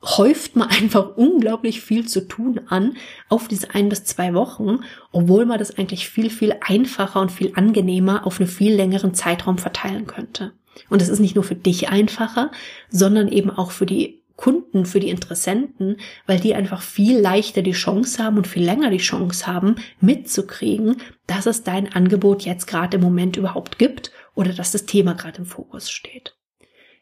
häuft 0.02 0.56
man 0.56 0.68
einfach 0.70 1.16
unglaublich 1.16 1.80
viel 1.80 2.06
zu 2.06 2.26
tun 2.26 2.60
an 2.68 2.96
auf 3.28 3.48
diese 3.48 3.74
ein 3.74 3.88
bis 3.88 4.04
zwei 4.04 4.32
Wochen, 4.32 4.80
obwohl 5.12 5.44
man 5.44 5.58
das 5.58 5.76
eigentlich 5.76 6.08
viel, 6.08 6.30
viel 6.30 6.54
einfacher 6.60 7.20
und 7.20 7.32
viel 7.32 7.52
angenehmer 7.54 8.26
auf 8.26 8.40
einen 8.40 8.48
viel 8.48 8.74
längeren 8.74 9.14
Zeitraum 9.14 9.58
verteilen 9.58 10.06
könnte. 10.06 10.52
Und 10.88 11.02
es 11.02 11.08
ist 11.08 11.18
nicht 11.18 11.34
nur 11.34 11.44
für 11.44 11.56
dich 11.56 11.88
einfacher, 11.88 12.50
sondern 12.88 13.28
eben 13.28 13.50
auch 13.50 13.72
für 13.72 13.86
die 13.86 14.20
Kunden, 14.36 14.86
für 14.86 15.00
die 15.00 15.10
Interessenten, 15.10 15.98
weil 16.26 16.40
die 16.40 16.54
einfach 16.54 16.80
viel 16.80 17.18
leichter 17.18 17.60
die 17.60 17.72
Chance 17.72 18.24
haben 18.24 18.38
und 18.38 18.46
viel 18.46 18.64
länger 18.64 18.88
die 18.88 18.96
Chance 18.96 19.46
haben, 19.46 19.74
mitzukriegen, 20.00 20.96
dass 21.26 21.44
es 21.44 21.62
dein 21.62 21.92
Angebot 21.92 22.42
jetzt 22.42 22.66
gerade 22.66 22.96
im 22.96 23.02
Moment 23.02 23.36
überhaupt 23.36 23.78
gibt 23.78 24.12
oder 24.34 24.52
dass 24.52 24.72
das 24.72 24.86
Thema 24.86 25.14
gerade 25.14 25.38
im 25.38 25.46
Fokus 25.46 25.90
steht 25.90 26.36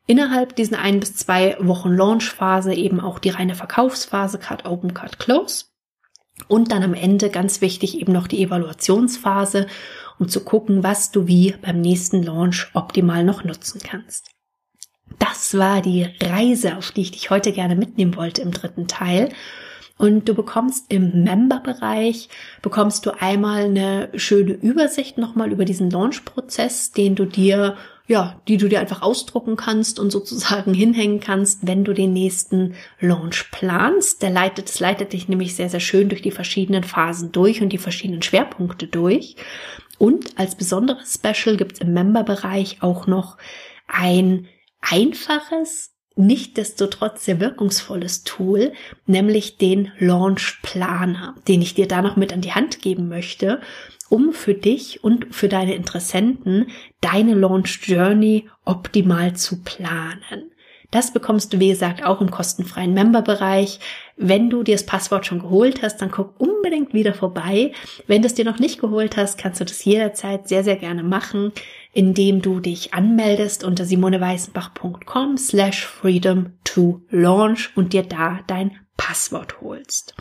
innerhalb 0.08 0.56
diesen 0.56 0.74
ein 0.74 0.98
bis 0.98 1.14
zwei 1.14 1.56
Wochen 1.60 1.92
Launchphase 1.92 2.74
eben 2.74 2.98
auch 2.98 3.20
die 3.20 3.28
reine 3.28 3.54
Verkaufsphase, 3.54 4.38
Cut 4.38 4.64
Open, 4.64 4.94
Cut 4.94 5.20
Close. 5.20 5.66
Und 6.48 6.72
dann 6.72 6.82
am 6.82 6.94
Ende 6.94 7.30
ganz 7.30 7.60
wichtig 7.60 8.00
eben 8.00 8.12
noch 8.12 8.26
die 8.26 8.42
Evaluationsphase, 8.42 9.66
um 10.18 10.28
zu 10.28 10.42
gucken, 10.44 10.82
was 10.82 11.10
du 11.10 11.26
wie 11.26 11.54
beim 11.60 11.80
nächsten 11.80 12.22
Launch 12.22 12.68
optimal 12.74 13.22
noch 13.22 13.44
nutzen 13.44 13.80
kannst. 13.84 14.30
Das 15.18 15.56
war 15.58 15.82
die 15.82 16.06
Reise, 16.22 16.76
auf 16.76 16.90
die 16.90 17.02
ich 17.02 17.10
dich 17.10 17.30
heute 17.30 17.52
gerne 17.52 17.76
mitnehmen 17.76 18.16
wollte 18.16 18.40
im 18.40 18.50
dritten 18.50 18.88
Teil. 18.88 19.30
Und 19.98 20.28
du 20.28 20.34
bekommst 20.34 20.87
im 20.90 21.24
Member-Bereich, 21.24 22.28
bekommst 22.62 23.04
du 23.04 23.11
einmal 23.20 23.64
eine 23.64 24.11
schöne 24.14 24.52
Übersicht 24.52 25.18
nochmal 25.18 25.52
über 25.52 25.64
diesen 25.64 25.90
Launch-Prozess, 25.90 26.92
den 26.92 27.16
du 27.16 27.24
dir 27.24 27.76
ja, 28.08 28.40
die 28.48 28.56
du 28.56 28.68
dir 28.68 28.80
einfach 28.80 29.02
ausdrucken 29.02 29.56
kannst 29.56 30.00
und 30.00 30.11
sozusagen 30.11 30.72
hinhängen 30.74 31.20
kannst, 31.20 31.66
wenn 31.66 31.84
du 31.84 31.92
den 31.92 32.12
nächsten 32.12 32.74
Launch 33.00 33.50
planst. 33.50 34.22
Der 34.22 34.30
leitet, 34.30 34.70
es 34.70 34.80
leitet 34.80 35.12
dich 35.12 35.28
nämlich 35.28 35.54
sehr, 35.54 35.68
sehr 35.68 35.80
schön 35.80 36.08
durch 36.08 36.22
die 36.22 36.30
verschiedenen 36.30 36.84
Phasen 36.84 37.30
durch 37.32 37.61
und 37.61 37.68
die 37.68 37.78
verschiedenen 37.78 38.22
Schwerpunkte 38.22 38.87
durch. 38.87 39.37
Und 39.98 40.38
als 40.38 40.54
besonderes 40.54 41.14
Special 41.14 41.56
gibt 41.56 41.74
es 41.74 41.80
im 41.80 41.92
Member-Bereich 41.92 42.78
auch 42.82 43.06
noch 43.06 43.37
ein 43.87 44.48
einfaches, 44.80 45.92
nichtdestotrotz 46.18 47.24
sehr 47.24 47.40
wirkungsvolles 47.40 48.24
Tool, 48.24 48.72
nämlich 49.07 49.57
den 49.57 49.92
Launch 49.98 50.59
Planer, 50.62 51.35
den 51.46 51.62
ich 51.62 51.74
dir 51.74 51.88
da 51.88 52.02
noch 52.02 52.16
mit 52.16 52.33
an 52.33 52.40
die 52.40 52.52
Hand 52.52 52.83
geben 52.83 53.09
möchte 53.09 53.61
um 54.09 54.33
für 54.33 54.54
dich 54.54 55.04
und 55.04 55.35
für 55.35 55.48
deine 55.48 55.74
Interessenten 55.74 56.68
deine 57.00 57.35
Launch 57.35 57.81
Journey 57.87 58.48
optimal 58.64 59.35
zu 59.37 59.62
planen. 59.62 60.50
Das 60.90 61.12
bekommst 61.12 61.52
du, 61.52 61.61
wie 61.61 61.68
gesagt, 61.68 62.02
auch 62.02 62.22
im 62.22 62.31
kostenfreien 62.31 62.94
Member-Bereich. 62.94 63.78
Wenn 64.16 64.48
du 64.48 64.62
dir 64.62 64.74
das 64.74 64.87
Passwort 64.87 65.26
schon 65.26 65.40
geholt 65.40 65.83
hast, 65.83 65.98
dann 65.98 66.11
guck 66.11 66.40
unbedingt 66.40 66.94
wieder 66.94 67.12
vorbei. 67.12 67.72
Wenn 68.07 68.22
du 68.22 68.26
es 68.26 68.35
dir 68.35 68.46
noch 68.46 68.59
nicht 68.59 68.81
geholt 68.81 69.18
hast, 69.18 69.37
kannst 69.37 69.61
du 69.61 69.66
das 69.66 69.85
jederzeit 69.85 70.48
sehr, 70.48 70.64
sehr 70.64 70.76
gerne 70.76 71.02
machen, 71.02 71.52
indem 71.98 72.42
du 72.42 72.61
dich 72.61 72.94
anmeldest 72.94 73.64
unter 73.64 73.84
simoneweißenbach.com 73.84 75.37
slash 75.37 75.84
freedom 75.84 76.52
to 76.62 77.02
launch 77.11 77.70
und 77.74 77.92
dir 77.92 78.04
da 78.04 78.38
dein 78.46 78.78
Passwort 78.96 79.61
holst. 79.61 80.14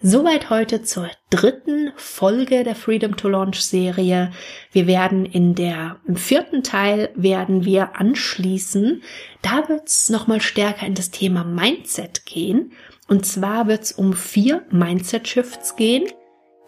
Soweit 0.00 0.48
heute 0.48 0.84
zur 0.84 1.10
dritten 1.28 1.90
Folge 1.96 2.62
der 2.62 2.76
Freedom 2.76 3.16
to 3.16 3.28
Launch 3.28 3.62
Serie. 3.62 4.30
Wir 4.70 4.86
werden 4.86 5.26
in 5.26 5.56
der, 5.56 5.96
im 6.06 6.14
vierten 6.14 6.62
Teil 6.62 7.10
werden 7.16 7.64
wir 7.64 7.96
anschließen. 7.96 9.02
Da 9.42 9.68
wird's 9.68 10.10
nochmal 10.10 10.40
stärker 10.40 10.86
in 10.86 10.94
das 10.94 11.10
Thema 11.10 11.42
Mindset 11.42 12.26
gehen. 12.26 12.70
Und 13.08 13.26
zwar 13.26 13.66
wird's 13.66 13.90
um 13.90 14.12
vier 14.12 14.64
Mindset 14.70 15.26
Shifts 15.26 15.74
gehen, 15.74 16.04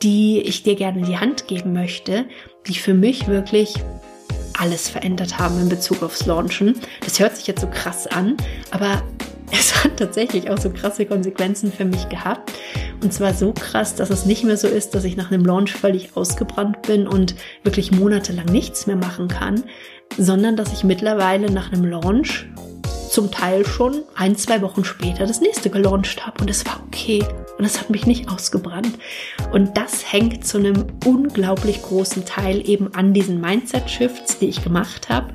die 0.02 0.40
ich 0.40 0.64
dir 0.64 0.74
gerne 0.74 0.98
in 0.98 1.06
die 1.06 1.18
Hand 1.18 1.46
geben 1.46 1.72
möchte, 1.72 2.24
die 2.66 2.74
für 2.74 2.94
mich 2.94 3.28
wirklich 3.28 3.76
alles 4.60 4.88
verändert 4.88 5.38
haben 5.38 5.58
in 5.60 5.68
Bezug 5.68 6.02
aufs 6.02 6.26
Launchen. 6.26 6.78
Das 7.02 7.18
hört 7.18 7.36
sich 7.36 7.46
jetzt 7.46 7.62
so 7.62 7.66
krass 7.66 8.06
an, 8.06 8.36
aber 8.70 9.02
es 9.52 9.82
hat 9.82 9.96
tatsächlich 9.96 10.50
auch 10.50 10.58
so 10.58 10.70
krasse 10.70 11.06
Konsequenzen 11.06 11.72
für 11.72 11.84
mich 11.84 12.08
gehabt. 12.08 12.52
Und 13.02 13.12
zwar 13.12 13.34
so 13.34 13.52
krass, 13.52 13.94
dass 13.94 14.10
es 14.10 14.26
nicht 14.26 14.44
mehr 14.44 14.56
so 14.56 14.68
ist, 14.68 14.94
dass 14.94 15.04
ich 15.04 15.16
nach 15.16 15.32
einem 15.32 15.44
Launch 15.44 15.72
völlig 15.72 16.16
ausgebrannt 16.16 16.82
bin 16.82 17.08
und 17.08 17.34
wirklich 17.64 17.90
monatelang 17.90 18.46
nichts 18.46 18.86
mehr 18.86 18.96
machen 18.96 19.28
kann, 19.28 19.64
sondern 20.18 20.56
dass 20.56 20.72
ich 20.72 20.84
mittlerweile 20.84 21.50
nach 21.50 21.72
einem 21.72 21.84
Launch 21.86 22.46
zum 23.10 23.30
Teil 23.30 23.66
schon 23.66 24.02
ein, 24.14 24.36
zwei 24.36 24.62
Wochen 24.62 24.84
später 24.84 25.26
das 25.26 25.40
nächste 25.40 25.68
gelauncht 25.68 26.26
habe 26.26 26.40
und 26.40 26.50
es 26.50 26.64
war 26.64 26.80
okay 26.86 27.24
und 27.58 27.64
es 27.64 27.80
hat 27.80 27.90
mich 27.90 28.06
nicht 28.06 28.30
ausgebrannt. 28.30 28.98
Und 29.52 29.76
das 29.76 30.12
hängt 30.12 30.46
zu 30.46 30.58
einem 30.58 30.86
unglaublich 31.04 31.82
großen 31.82 32.24
Teil 32.24 32.66
eben 32.68 32.94
an 32.94 33.12
diesen 33.12 33.40
Mindset-Shifts, 33.40 34.38
die 34.38 34.48
ich 34.48 34.62
gemacht 34.62 35.08
habe 35.08 35.34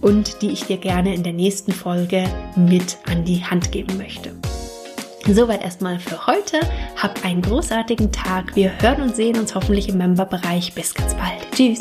und 0.00 0.42
die 0.42 0.50
ich 0.50 0.64
dir 0.64 0.76
gerne 0.76 1.14
in 1.14 1.22
der 1.22 1.32
nächsten 1.32 1.72
Folge 1.72 2.24
mit 2.56 2.98
an 3.06 3.24
die 3.24 3.44
Hand 3.44 3.72
geben 3.72 3.96
möchte. 3.96 4.32
Soweit 5.26 5.62
erstmal 5.62 5.98
für 5.98 6.26
heute. 6.26 6.60
Hab 6.96 7.24
einen 7.24 7.40
großartigen 7.40 8.12
Tag. 8.12 8.54
Wir 8.54 8.70
hören 8.82 9.00
und 9.00 9.16
sehen 9.16 9.38
uns 9.38 9.54
hoffentlich 9.54 9.88
im 9.88 9.96
Member-Bereich. 9.96 10.74
Bis 10.74 10.92
ganz 10.92 11.14
bald. 11.14 11.50
Tschüss. 11.54 11.78